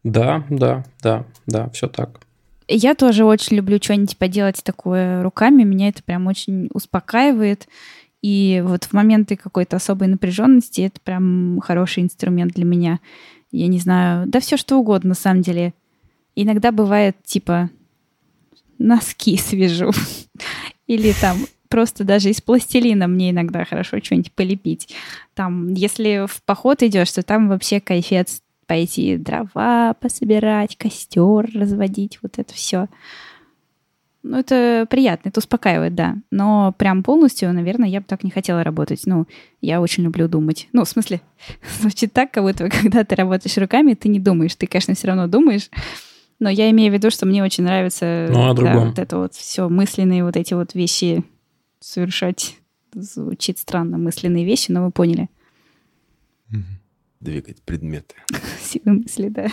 [0.04, 2.20] Да, да, да, да, все так.
[2.68, 5.62] Я тоже очень люблю что-нибудь поделать такое руками.
[5.62, 7.66] Меня это прям очень успокаивает.
[8.20, 13.00] И вот в моменты какой-то особой напряженности это прям хороший инструмент для меня.
[13.50, 15.72] Я не знаю, да все что угодно на самом деле.
[16.34, 17.70] Иногда бывает типа
[18.78, 19.92] носки свяжу.
[20.86, 21.38] Или там
[21.68, 24.94] просто даже из пластилина мне иногда хорошо что-нибудь полепить.
[25.34, 32.38] Там, если в поход идешь, то там вообще кайфец пойти дрова пособирать, костер разводить, вот
[32.38, 32.88] это все.
[34.22, 36.16] Ну, это приятно, это успокаивает, да.
[36.30, 39.02] Но прям полностью, наверное, я бы так не хотела работать.
[39.06, 39.26] Ну,
[39.60, 40.68] я очень люблю думать.
[40.72, 41.20] Ну, в смысле,
[41.80, 44.54] звучит так, как будто когда ты работаешь руками, ты не думаешь.
[44.54, 45.70] Ты, конечно, все равно думаешь.
[46.40, 49.34] Но я имею в виду, что мне очень нравится ну, а да, вот это вот
[49.34, 51.24] все мысленные вот эти вот вещи
[51.80, 52.58] совершать.
[52.94, 55.28] Звучит странно, мысленные вещи, но вы поняли.
[57.20, 58.14] Двигать предметы.
[58.62, 59.48] Силы мысли, да.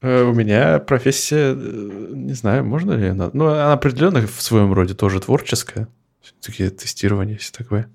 [0.00, 3.30] Э, у меня профессия, э, не знаю, можно ли она...
[3.32, 5.88] Ну, она определенно в своем роде тоже творческая.
[6.40, 7.90] Такие тестирования, все такое.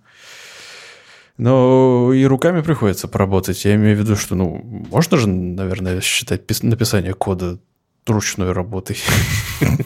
[1.38, 3.64] Но и руками приходится поработать.
[3.64, 4.60] Я имею в виду, что, ну,
[4.90, 7.60] можно же, наверное, считать написание кода
[8.08, 8.98] ручной работой.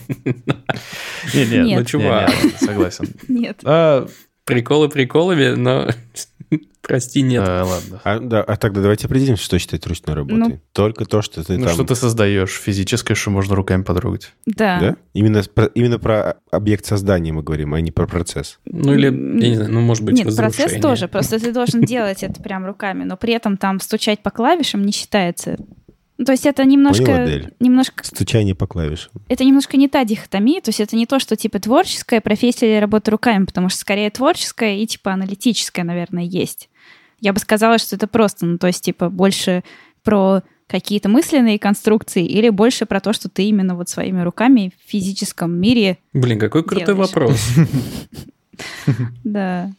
[1.34, 3.08] Не, не, ну, чувак, согласен.
[3.28, 3.60] Нет.
[3.64, 4.08] А,
[4.46, 5.88] Приколы приколами, но
[6.82, 7.44] Прости, нет.
[7.48, 8.02] А, ладно.
[8.04, 10.38] А, да, а тогда давайте определим, что считать ручной работой.
[10.38, 11.74] Ну, Только то, что ты ну, там...
[11.74, 14.34] что ты создаешь физическое, что можно руками потрогать.
[14.46, 14.80] Да.
[14.80, 14.96] Да?
[15.14, 18.60] Именно, про, именно про объект создания мы говорим, а не про процесс.
[18.66, 22.22] Ну или, я не знаю, ну может быть Нет, процесс тоже, просто ты должен делать
[22.22, 25.56] это прям руками, но при этом там стучать по клавишам не считается.
[26.26, 27.06] То есть это немножко...
[27.06, 29.12] Поняла, немножко Стучание по клавишам.
[29.30, 32.80] Это немножко не та дихотомия, то есть это не то, что типа творческая профессия или
[32.80, 36.70] работа руками, потому что скорее творческая и типа аналитическая, наверное, есть.
[37.20, 39.64] Я бы сказала, что это просто, ну, то есть, типа, больше
[40.04, 44.90] про какие-то мысленные конструкции или больше про то, что ты именно вот своими руками в
[44.90, 47.40] физическом мире Блин, какой крутой вопрос.
[49.24, 49.72] Да.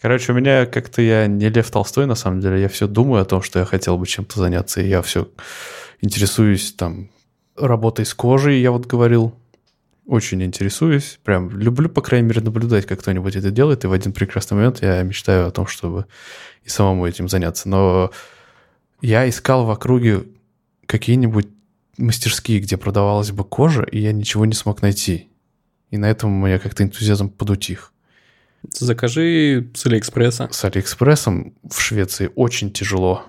[0.00, 2.60] Короче, у меня как-то я не Лев Толстой, на самом деле.
[2.60, 4.80] Я все думаю о том, что я хотел бы чем-то заняться.
[4.80, 5.28] И я все
[6.00, 7.10] интересуюсь там
[7.54, 9.34] работой с кожей, я вот говорил.
[10.06, 11.20] Очень интересуюсь.
[11.22, 13.84] Прям люблю, по крайней мере, наблюдать, как кто-нибудь это делает.
[13.84, 16.06] И в один прекрасный момент я мечтаю о том, чтобы
[16.64, 17.68] и самому этим заняться.
[17.68, 18.10] Но
[19.02, 20.24] я искал в округе
[20.86, 21.48] какие-нибудь
[21.98, 25.28] мастерские, где продавалась бы кожа, и я ничего не смог найти.
[25.90, 27.92] И на этом у меня как-то энтузиазм подутих.
[28.68, 30.48] Закажи с Алиэкспресса.
[30.50, 33.24] С Алиэкспрессом в Швеции очень тяжело.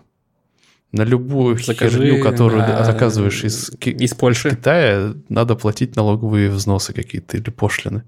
[0.92, 4.52] На любую Закажи, херню, которую а, заказываешь из, из Польши.
[4.52, 8.04] Китая, надо платить налоговые взносы какие-то или пошлины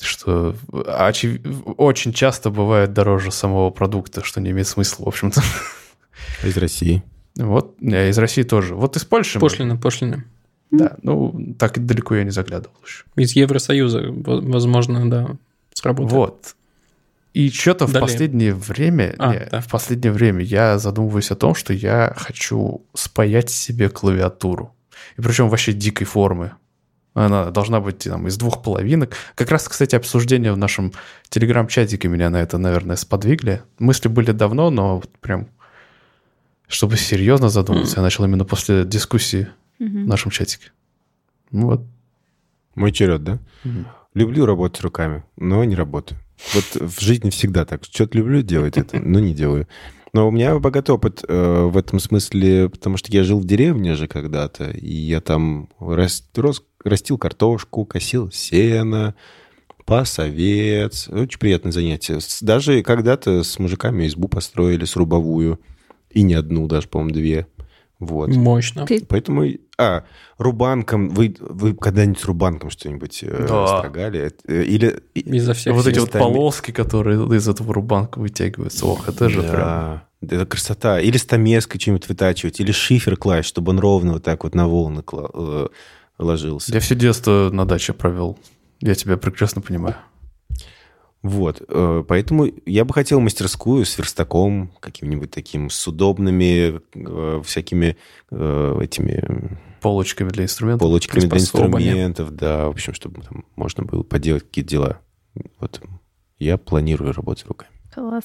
[0.00, 0.56] что
[0.86, 1.40] очев...
[1.76, 5.42] очень часто бывает дороже самого продукта, что не имеет смысла, в общем-то.
[6.44, 7.02] Из России.
[7.36, 8.74] Вот, из России тоже.
[8.74, 9.38] Вот из Польши.
[9.38, 10.24] Пошлины, пошлины.
[10.70, 13.04] Да, ну, так далеко я не заглядывал еще.
[13.16, 15.36] Из Евросоюза, возможно, да,
[15.80, 16.12] сработает.
[16.12, 16.56] Вот.
[17.32, 19.60] И что-то в последнее время, а, не, да.
[19.60, 24.74] в последнее время я задумываюсь о том, что я хочу спаять себе клавиатуру.
[25.16, 26.52] И причем вообще дикой формы.
[27.14, 29.14] Она должна быть там, из двух половинок.
[29.34, 30.92] Как раз, кстати, обсуждение в нашем
[31.28, 33.62] телеграм-чатике меня на это, наверное, сподвигли.
[33.78, 35.48] Мысли были давно, но вот прям,
[36.68, 37.98] чтобы серьезно задуматься, mm.
[37.98, 39.48] я начал именно после дискуссии
[39.80, 40.04] mm-hmm.
[40.04, 40.72] в нашем чатике.
[41.50, 41.82] Ну вот.
[42.76, 43.38] Мой черед, да?
[43.64, 43.84] Mm-hmm.
[44.14, 46.18] Люблю работать руками, но не работаю.
[46.54, 47.84] Вот в жизни всегда так.
[47.84, 49.68] Что-то люблю делать это, но не делаю.
[50.12, 53.94] Но у меня богатый опыт э, в этом смысле, потому что я жил в деревне
[53.94, 59.14] же когда-то, и я там рос, рос, растил картошку, косил сено,
[59.84, 61.08] пасовец.
[61.08, 62.18] Очень приятное занятие.
[62.40, 65.60] Даже когда-то с мужиками избу построили с рубовую.
[66.10, 67.46] И не одну, даже, по-моему, две.
[68.00, 68.30] Вот.
[68.30, 68.86] Мощно.
[68.86, 69.44] Ты- Поэтому...
[69.80, 70.04] А,
[70.38, 71.08] рубанком...
[71.08, 73.78] Вы, вы когда-нибудь рубанком что-нибудь э, Да.
[73.78, 74.20] строгали?
[74.20, 75.00] Это- Или...
[75.14, 78.84] Изо всех вот эти вот полоски, которые из этого рубанка вытягиваются.
[78.86, 79.52] Ох, это же прям...
[79.52, 80.04] да.
[80.22, 81.00] Это красота.
[81.00, 85.00] Или стамеской что-нибудь вытачивать, или шифер класть, чтобы он ровно вот так вот на волны
[85.00, 85.68] кла- э,
[86.18, 86.74] ложился.
[86.74, 88.38] Я все детство на даче провел.
[88.80, 89.96] Я тебя прекрасно понимаю.
[91.22, 97.96] Вот, э, поэтому я бы хотел мастерскую с верстаком, каким-нибудь таким, с удобными э, всякими
[98.30, 100.80] э, этими Полочками для инструментов.
[100.80, 105.00] полочками для инструментов, да, в общем, чтобы там можно было поделать какие-то дела.
[105.58, 105.80] Вот
[106.38, 107.70] я планирую работать руками.
[107.94, 108.24] Класс.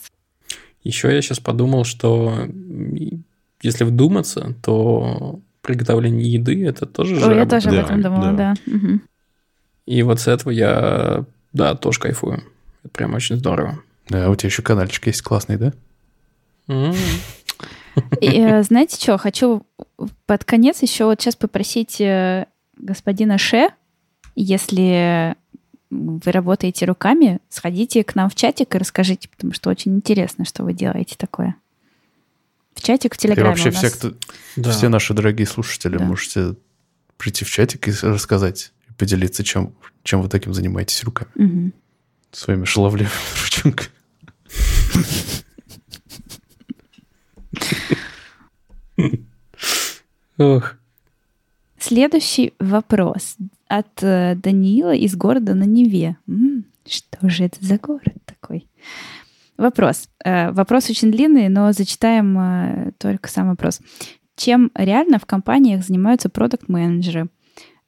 [0.84, 2.47] Еще я сейчас подумал, что
[3.62, 7.49] если вдуматься, то приготовление еды это тоже же я работа.
[7.62, 8.53] тоже об Да, этом думала, да.
[8.66, 8.99] да.
[9.88, 12.43] И вот с этого я, да, тоже кайфую.
[12.84, 13.80] Это прям очень здорово.
[14.10, 15.74] Да, у тебя еще каналчик есть классный, да?
[16.68, 16.93] М.
[18.22, 19.66] И, э, знаете что, хочу
[20.26, 22.46] под конец еще вот сейчас попросить э,
[22.78, 23.70] господина Ше,
[24.36, 25.36] если
[25.89, 30.64] вы работаете руками, сходите к нам в чатик и расскажите, потому что очень интересно, что
[30.64, 31.56] вы делаете такое.
[32.74, 33.78] В чатик в И Телеграме вообще у нас.
[33.78, 34.14] все, кто,
[34.58, 34.72] Да.
[34.72, 36.04] все наши дорогие слушатели Да.
[36.04, 36.56] можете
[37.18, 39.74] прийти в чатик и рассказать, и поделиться, чем,
[40.04, 41.32] чем вы таким занимаетесь руками.
[41.36, 41.74] Мгм.
[42.34, 43.10] Своими шаловливыми
[43.43, 43.89] ручонками.
[50.38, 50.76] Ох,
[51.88, 53.38] Следующий вопрос
[53.68, 56.18] от э, Даниила из города на Неве.
[56.88, 58.68] Что же это за город такой?
[59.55, 60.09] Вопрос.
[60.24, 63.82] Э, вопрос очень длинный, но зачитаем э, только сам вопрос.
[64.36, 67.30] Чем реально в компаниях занимаются продукт-менеджеры?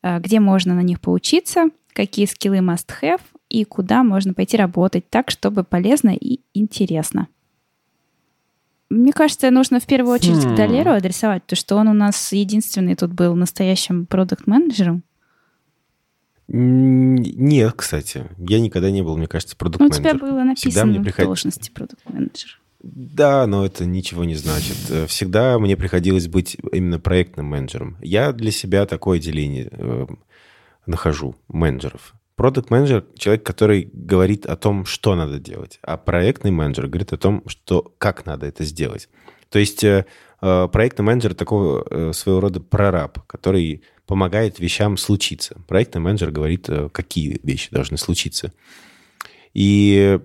[0.04, 1.70] Где можно на них поучиться?
[1.94, 3.22] Какие скиллы must-have?
[3.50, 7.28] И куда можно пойти работать так, чтобы полезно и интересно?
[8.90, 10.54] Мне кажется, нужно в первую очередь Хм.
[10.54, 15.04] к Долеру адресовать, то что он у нас единственный тут был настоящим продукт-менеджером.
[16.50, 20.20] Нет, кстати, я никогда не был, мне кажется, Ну, у тебя продукт-менеджером.
[20.20, 22.62] было Всегда написано мне в приход- должности продукт-менеджер.
[22.84, 24.78] Да, но это ничего не значит.
[24.90, 27.98] Э, Всегда мне приходилось быть именно проектным менеджером.
[28.02, 30.06] Я для себя такое деление э,
[30.86, 32.14] нахожу менеджеров.
[32.38, 37.18] Продукт менеджер человек, который говорит о том, что надо делать, а проектный менеджер говорит о
[37.18, 39.10] том, что как надо это сделать.
[39.50, 40.06] То есть э,
[40.44, 45.60] э, проектный менеджер такого э, своего рода прораб, который помогает вещам случиться.
[45.68, 48.54] Проектный менеджер говорит, какие вещи должны случиться.
[49.56, 50.20] И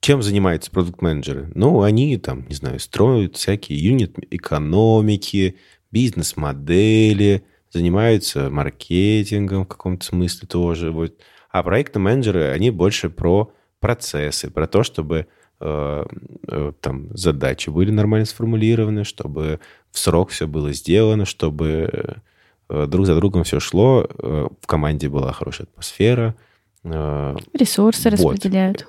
[0.00, 1.50] чем занимаются продукт-менеджеры?
[1.54, 5.56] Ну, они там, не знаю, строят всякие юнит-экономики,
[5.90, 10.90] бизнес-модели, занимаются маркетингом в каком-то смысле тоже.
[10.90, 11.14] Вот.
[11.50, 15.26] А проектные менеджеры, они больше про процессы, про то, чтобы
[15.60, 16.04] э,
[16.48, 19.60] э, там задачи были нормально сформулированы, чтобы
[19.90, 22.18] в срок все было сделано, чтобы
[22.68, 26.34] э, друг за другом все шло, э, в команде была хорошая атмосфера,
[26.84, 28.34] э, Ресурсы Вот.
[28.34, 28.86] распределяют.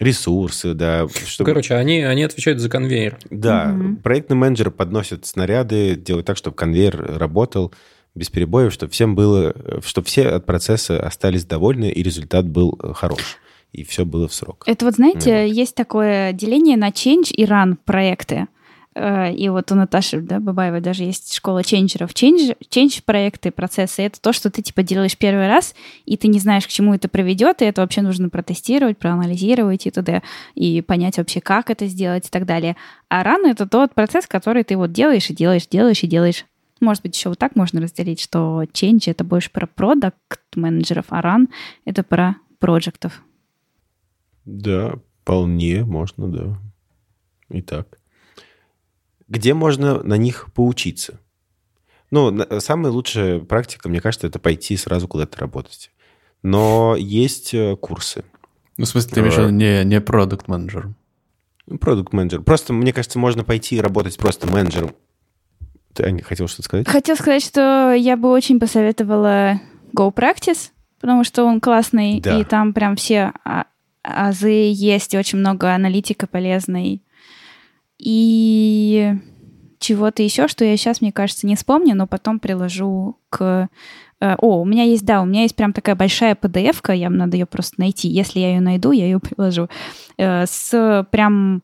[0.00, 1.08] ресурсы, да.
[1.08, 1.50] Чтобы...
[1.50, 3.18] Короче, они, они отвечают за конвейер.
[3.30, 3.96] Да, Мгм.
[3.96, 7.72] проектный менеджер подносит снаряды, делает так, чтобы конвейер работал
[8.14, 9.54] без перебоев, чтобы всем было,
[9.84, 13.38] чтобы все от процесса остались довольны и результат был э, хорош
[13.72, 14.64] и все было в срок.
[14.66, 15.52] Это вот, знаете, Ну вот.
[15.54, 18.46] есть такое деление на change и run проекты.
[18.94, 22.12] Э, И вот у Наташи да, Бабаевой даже есть школа ченджеров.
[22.12, 25.74] Change, change проекты, процессы— это то, что ты типа делаешь первый раз,
[26.06, 29.90] и ты не знаешь, к чему это приведет, и это вообще нужно протестировать, проанализировать и
[29.90, 30.22] т.д.
[30.54, 32.76] и понять вообще, как это сделать и так далее.
[33.08, 36.46] А run— это тот процесс, который ты вот делаешь и делаешь, делаешь и делаешь.
[36.80, 41.20] Может быть, еще вот так можно разделить, что change— это больше про продукт менеджеров, а
[41.20, 41.48] run—
[41.84, 43.22] это про проектов.
[44.44, 46.58] Да, вполне можно, да.
[47.50, 47.98] Итак.
[49.28, 51.20] Где можно на них поучиться?
[52.10, 55.90] Ну, самая лучшая практика, мне кажется, это пойти сразу куда-то работать.
[56.42, 58.24] Но есть э, курсы.
[58.78, 60.94] Ну, в смысле, ты имеешь в виду не, не продукт менеджер
[61.80, 62.40] Продукт менеджер.
[62.40, 64.94] Просто, мне кажется, можно пойти работать просто менеджером.
[65.94, 66.88] Ты, Аня, хотел что-то сказать?
[66.88, 69.60] Хотел сказать, что я бы очень посоветовала
[69.96, 70.70] Go Practice,
[71.00, 72.38] потому что он классный, Да.
[72.38, 73.64] и там прям все а-
[74.02, 77.02] азы есть, и очень много аналитика полезной.
[77.98, 79.12] И
[79.80, 83.68] чего-то еще, что я сейчас, мне кажется, не вспомню, но потом приложу к...
[84.20, 87.36] э, О, у меня есть, да, у меня есть прям такая большая PDF-ка, я надо
[87.36, 88.08] ее просто найти.
[88.08, 89.68] Если я ее найду, я ее приложу.
[90.16, 91.62] Э, С прям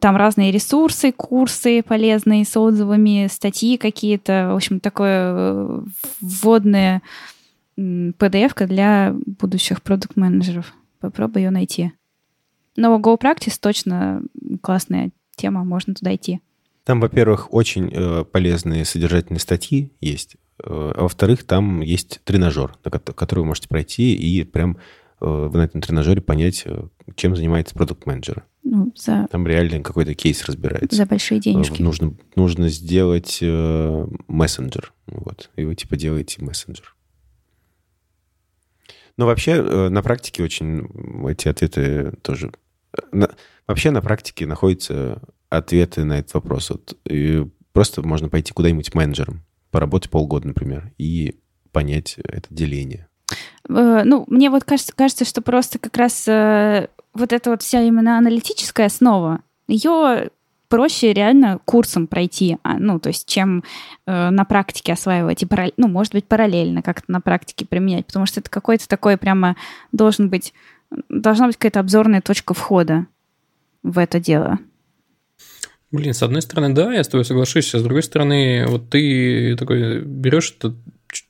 [0.00, 4.50] там разные ресурсы, курсы полезные с отзывами, статьи какие-то.
[4.52, 5.80] В общем, такое э,
[6.20, 7.02] вводное
[7.76, 10.74] PDF-ка для будущих продукт-менеджеров.
[11.00, 11.92] Попробуй ее найти.
[12.76, 14.22] Но Go Practice точно
[14.62, 16.40] классная тема, можно туда идти.
[16.84, 23.40] Там, во-первых, очень э, полезные содержательные статьи есть, а во-вторых, там есть тренажер, на который
[23.40, 24.78] вы можете пройти и прям
[25.20, 26.84] э, на этом тренажере понять, э,
[27.16, 28.44] чем занимается продукт-менеджер.
[28.62, 29.26] Ну, за...
[29.30, 30.96] Там реально какой-то кейс разбирается.
[30.96, 31.82] За большие денежки.
[31.82, 34.92] Нужно, нужно сделать э, мессенджер.
[35.06, 35.50] Вот.
[35.56, 36.94] И вы типа делаете мессенджер.
[39.16, 40.88] Но вообще э, на практике очень
[41.28, 42.52] эти ответы тоже...
[43.12, 43.30] На,
[43.66, 46.70] вообще на практике находятся ответы на этот вопрос.
[46.70, 51.38] Вот, и просто можно пойти куда-нибудь менеджером, поработать полгода, например, и
[51.72, 53.08] понять это деление.
[53.68, 57.82] Э, ну, мне вот кажется, кажется, что просто как раз э, вот эта вот вся
[57.82, 60.30] именно аналитическая основа, ее
[60.68, 63.64] проще реально курсом пройти, а, ну, то есть, чем
[64.06, 68.24] э, на практике осваивать и, параллель, ну, может быть, параллельно как-то на практике применять, потому
[68.26, 69.56] что это какой-то такой прямо
[69.90, 70.54] должен быть,
[71.08, 73.06] должна быть какая-то обзорная точка входа
[73.82, 74.58] в это дело.
[75.92, 79.56] Блин, с одной стороны, да, я с тобой соглашусь, а с другой стороны, вот ты
[79.56, 80.76] такой берешь этот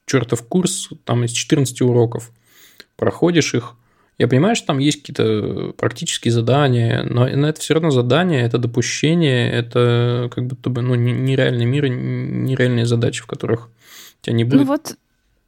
[0.06, 2.30] чертов курс, там из 14 уроков,
[2.96, 3.76] проходишь их,
[4.18, 9.50] я понимаю, что там есть какие-то практические задания, но это все равно задание, это допущение,
[9.50, 13.68] это как будто бы ну, нереальный мир, нереальные задачи, в которых
[14.20, 14.96] у тебя не будет ну, вот...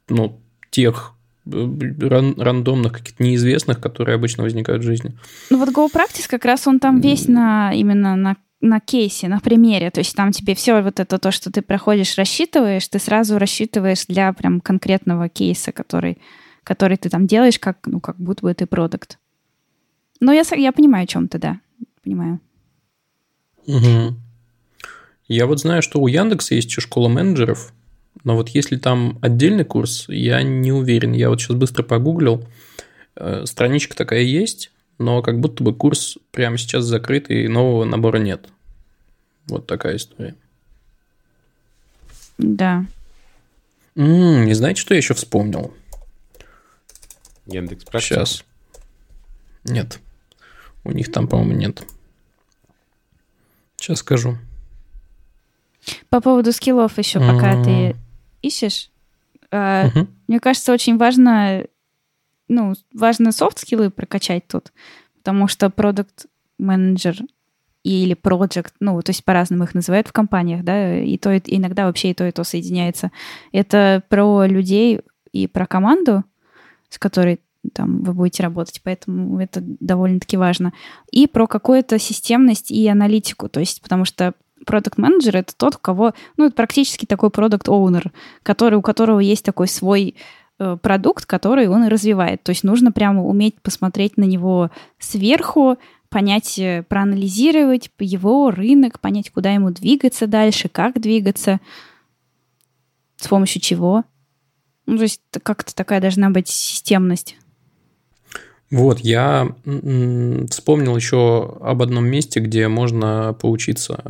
[0.09, 0.41] ну,
[0.71, 1.13] тех
[1.45, 1.67] э,
[2.01, 5.11] ран рандомных, каких-то неизвестных, которые обычно возникают в жизни.
[5.51, 9.39] Ну вот Go Practice как раз он там весь на именно на на кейсе, на
[9.39, 9.91] примере.
[9.91, 14.05] То есть там тебе все вот это то, что ты проходишь, рассчитываешь, ты сразу рассчитываешь
[14.05, 16.17] для прям конкретного кейса, который
[16.63, 19.19] который ты там делаешь, как, ну, как будто бы ты продукт.
[20.19, 21.59] Но я, я понимаю, о чем ты, да,
[22.03, 22.39] понимаю.
[23.67, 24.15] Угу.
[25.27, 27.73] Я вот знаю, что у Яндекса есть еще школа менеджеров,
[28.23, 31.13] но вот если там отдельный курс, я не уверен.
[31.13, 32.45] Я вот сейчас быстро погуглил.
[33.15, 34.71] Э, страничка такая есть,
[35.03, 38.47] но как будто бы курс прямо сейчас закрыт и нового набора нет.
[39.47, 40.35] Вот такая история.
[42.37, 42.85] Да.
[43.95, 45.73] М-м, и знаете, что я еще вспомнил?
[47.45, 48.43] Яндекс Сейчас.
[49.65, 49.99] Нет.
[50.83, 51.83] У них там, по-моему, нет.
[53.77, 54.37] Сейчас скажу.
[56.09, 57.95] По поводу скиллов еще, пока ты
[58.41, 58.89] ищешь.
[59.51, 59.89] Э.
[60.27, 61.65] Мне кажется, очень важно,
[62.47, 64.71] ну, важно софт-скиллы прокачать тут,
[65.17, 67.17] потому что продукт менеджер
[67.83, 71.85] или project, ну, то есть по-разному их называют в компаниях, да, и то, и, иногда
[71.85, 73.11] вообще и то, и то соединяется.
[73.51, 75.01] Это про людей
[75.33, 76.23] и про команду,
[76.89, 77.41] с которой
[77.73, 80.73] там вы будете работать, поэтому это довольно-таки важно.
[81.11, 84.33] И про какую-то системность и аналитику, то есть потому что
[84.65, 88.11] продукт менеджер это тот, у кого, ну, это практически такой продукт оунер
[88.43, 90.15] который, у которого есть такой свой
[90.57, 92.43] продукт, который он и развивает.
[92.43, 94.69] То есть нужно прямо уметь посмотреть на него
[94.99, 95.77] сверху,
[96.09, 101.59] понять, э, проанализировать его рынок, понять, куда ему двигаться дальше, как двигаться,
[103.17, 104.03] с помощью чего.
[104.85, 107.35] Ну, то есть как-то такая должна быть системность.
[108.69, 114.03] Вот, я вспомнил еще об одном месте, где можно поучиться.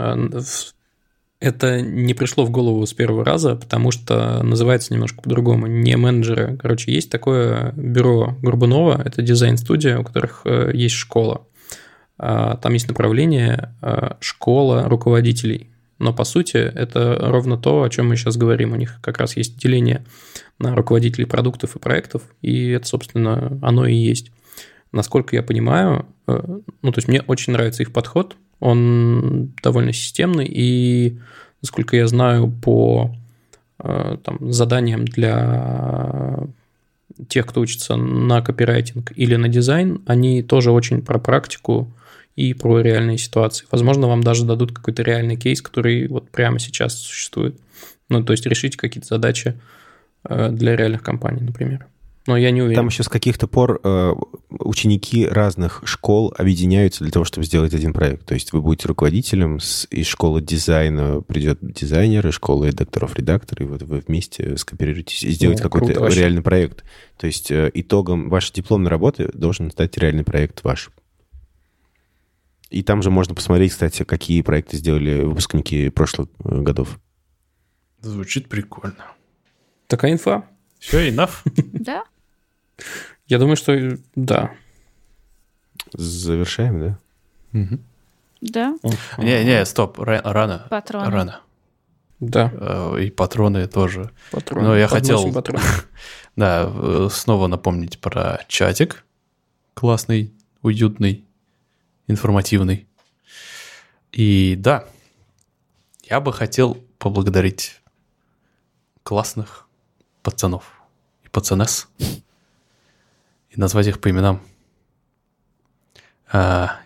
[1.43, 5.67] Это не пришло в голову с первого раза, потому что называется немножко по-другому.
[5.67, 6.55] Не менеджеры.
[6.55, 11.45] Короче, есть такое бюро Горбунова, это дизайн-студия, у которых э, есть школа.
[12.17, 15.69] А, там есть направление э, школа руководителей.
[15.99, 18.71] Но по сути это ровно то, о чем мы сейчас говорим.
[18.71, 20.05] У них как раз есть деление
[20.59, 24.31] на руководителей продуктов и проектов, и это, собственно, оно и есть.
[24.93, 26.41] Насколько я понимаю, э,
[26.81, 31.19] ну, то есть мне очень нравится их подход, он довольно системный, и,
[31.61, 33.13] насколько я знаю, по
[33.79, 36.47] э, там, заданиям для
[37.27, 41.91] тех, кто учится на копирайтинг или на дизайн, они тоже очень про практику
[42.37, 43.65] и про реальные ситуации.
[43.69, 47.59] Возможно, вам даже дадут какой-то реальный кейс, который вот прямо сейчас существует.
[48.07, 49.59] Ну, то есть решить какие-то задачи
[50.23, 51.85] э, для реальных компаний, например.
[52.25, 52.77] Но я не уверен.
[52.77, 54.13] Там еще с каких-то пор э,
[54.49, 58.25] ученики разных школ объединяются для того, чтобы сделать один проект.
[58.25, 63.61] То есть вы будете руководителем, с, из школы дизайна придет дизайнер, из школы докторов редактор,
[63.61, 66.85] и вот вы вместе скооперируетесь и сделать ну, какой-то реальный проект.
[67.17, 70.91] То есть э, итогом вашей дипломной работы должен стать реальный проект ваш.
[72.69, 76.99] И там же можно посмотреть, кстати, какие проекты сделали выпускники прошлых э, годов.
[77.99, 79.11] Звучит прикольно.
[79.87, 80.45] Такая инфа.
[80.79, 81.31] Все, enough?
[81.73, 82.05] Да.
[83.27, 84.51] Я думаю, что да.
[85.93, 86.97] Завершаем,
[87.51, 87.77] да?
[88.41, 88.75] Да.
[89.17, 90.67] Не, не, стоп, рано.
[90.69, 91.09] Патроны.
[91.09, 91.41] Рано.
[92.19, 92.51] Да.
[92.53, 94.11] Э, и патроны тоже.
[94.31, 94.67] Патроны.
[94.67, 95.59] Но я Подносим хотел-.
[96.35, 99.05] Да, э, снова напомнить про чатик.
[99.75, 101.25] Классный, уютный,
[102.07, 102.87] информативный.
[104.11, 104.85] И да,
[106.03, 107.81] я бы хотел поблагодарить
[109.03, 109.67] классных
[110.21, 110.81] пацанов
[111.23, 111.87] и пацанес
[113.53, 114.41] и назвать их по именам.
[116.31, 116.79] А,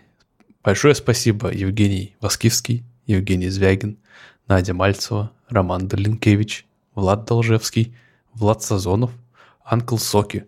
[0.62, 3.98] большое спасибо Евгений Воскивский, Евгений Звягин,
[4.46, 7.96] Надя Мальцева, Роман Долинкевич, Влад Должевский,
[8.34, 9.12] Влад Сазонов,
[9.64, 10.46] Анкл Соки,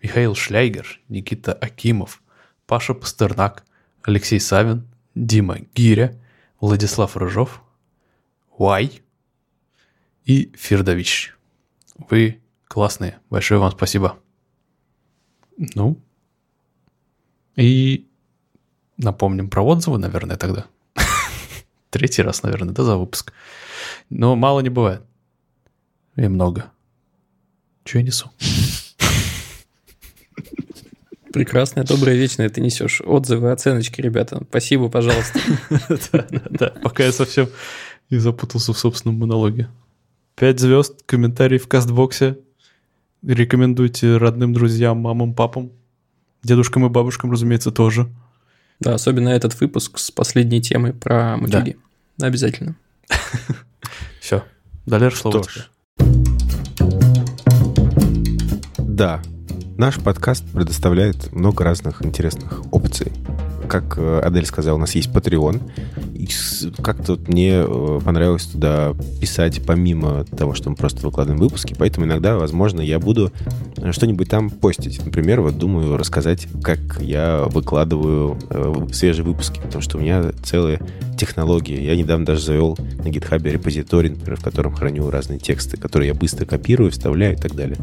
[0.00, 2.22] Михаил Шляйгер, Никита Акимов,
[2.66, 3.64] Паша Пастернак,
[4.02, 6.16] Алексей Савин, Дима Гиря,
[6.60, 7.62] Владислав Рыжов,
[8.56, 9.02] Уай
[10.24, 11.34] и Фирдович.
[12.08, 13.18] Вы классные.
[13.28, 14.18] Большое вам спасибо.
[15.60, 16.00] Ну,
[17.54, 18.08] и
[18.96, 20.64] напомним про отзывы, наверное, тогда.
[21.90, 23.34] Третий раз, наверное, да, за выпуск.
[24.08, 25.02] Но мало не бывает.
[26.16, 26.70] И много.
[27.84, 28.30] Че я несу?
[31.32, 33.02] Прекрасное, доброе, вечное ты несешь.
[33.04, 34.42] Отзывы, оценочки, ребята.
[34.48, 35.38] Спасибо, пожалуйста.
[36.12, 36.72] Да, да, да.
[36.82, 37.48] Пока я совсем
[38.08, 39.68] не запутался в собственном монологе.
[40.36, 42.38] Пять звезд, комментарий в кастбоксе.
[43.22, 45.72] Рекомендуйте родным, друзьям, мамам, папам.
[46.42, 48.08] Дедушкам и бабушкам, разумеется, тоже.
[48.80, 51.76] Да, особенно этот выпуск с последней темой про мутюги.
[52.18, 52.76] Обязательно.
[54.20, 54.42] Все.
[54.86, 55.44] Далее слово.
[58.78, 59.22] Да,
[59.76, 63.12] наш подкаст предоставляет много разных интересных опций.
[63.70, 65.62] Как э, Адель сказала, у нас есть Patreon.
[66.14, 66.28] И
[66.82, 71.76] как-то вот мне э, понравилось туда писать помимо того, что мы просто выкладываем выпуски.
[71.78, 73.32] Поэтому иногда, возможно, я буду
[73.76, 75.04] э, что-нибудь там постить.
[75.04, 78.36] Например, вот думаю рассказать, как я выкладываю
[78.92, 79.60] свежие выпуски.
[79.60, 80.80] Потому что у меня целые
[81.16, 81.80] технологии.
[81.80, 86.14] Я недавно даже завел на GitHub репозиторий, например, в котором храню разные тексты, которые я
[86.14, 87.76] быстро копирую, вставляю и так далее.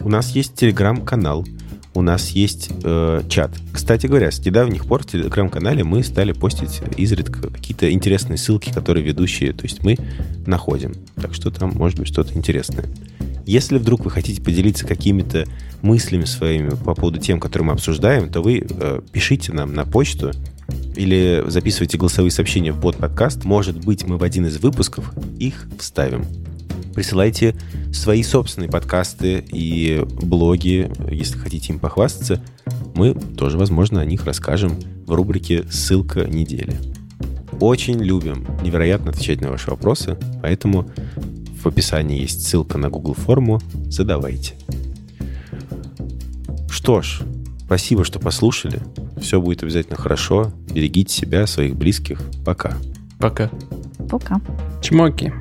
[0.00, 1.46] У нас есть телеграм-канал,
[1.94, 3.52] у нас есть э, чат.
[3.72, 9.04] Кстати говоря, с недавних пор в телеграм-канале мы стали постить изредка какие-то интересные ссылки, которые
[9.04, 9.96] ведущие, то есть мы
[10.46, 10.94] находим.
[11.16, 12.86] Так что там может быть что-то интересное.
[13.46, 15.46] Если вдруг вы хотите поделиться какими-то
[15.82, 20.30] мыслями своими по поводу тем, которые мы обсуждаем, то вы э, пишите нам на почту
[20.94, 23.44] или записывайте голосовые сообщения в бот-подкаст.
[23.44, 26.24] Может быть, мы в один из выпусков их вставим.
[26.94, 27.56] Присылайте
[27.92, 32.42] свои собственные подкасты и блоги, если хотите им похвастаться.
[32.94, 36.76] Мы тоже, возможно, о них расскажем в рубрике «Ссылка недели».
[37.60, 40.90] Очень любим невероятно отвечать на ваши вопросы, поэтому
[41.62, 43.60] в описании есть ссылка на Google форму.
[43.86, 44.54] Задавайте.
[46.70, 47.20] Что ж,
[47.66, 48.80] спасибо, что послушали.
[49.20, 50.52] Все будет обязательно хорошо.
[50.72, 52.22] Берегите себя, своих близких.
[52.44, 52.76] Пока.
[53.18, 53.50] Пока.
[54.08, 54.40] Пока.
[54.80, 55.32] Чмоки.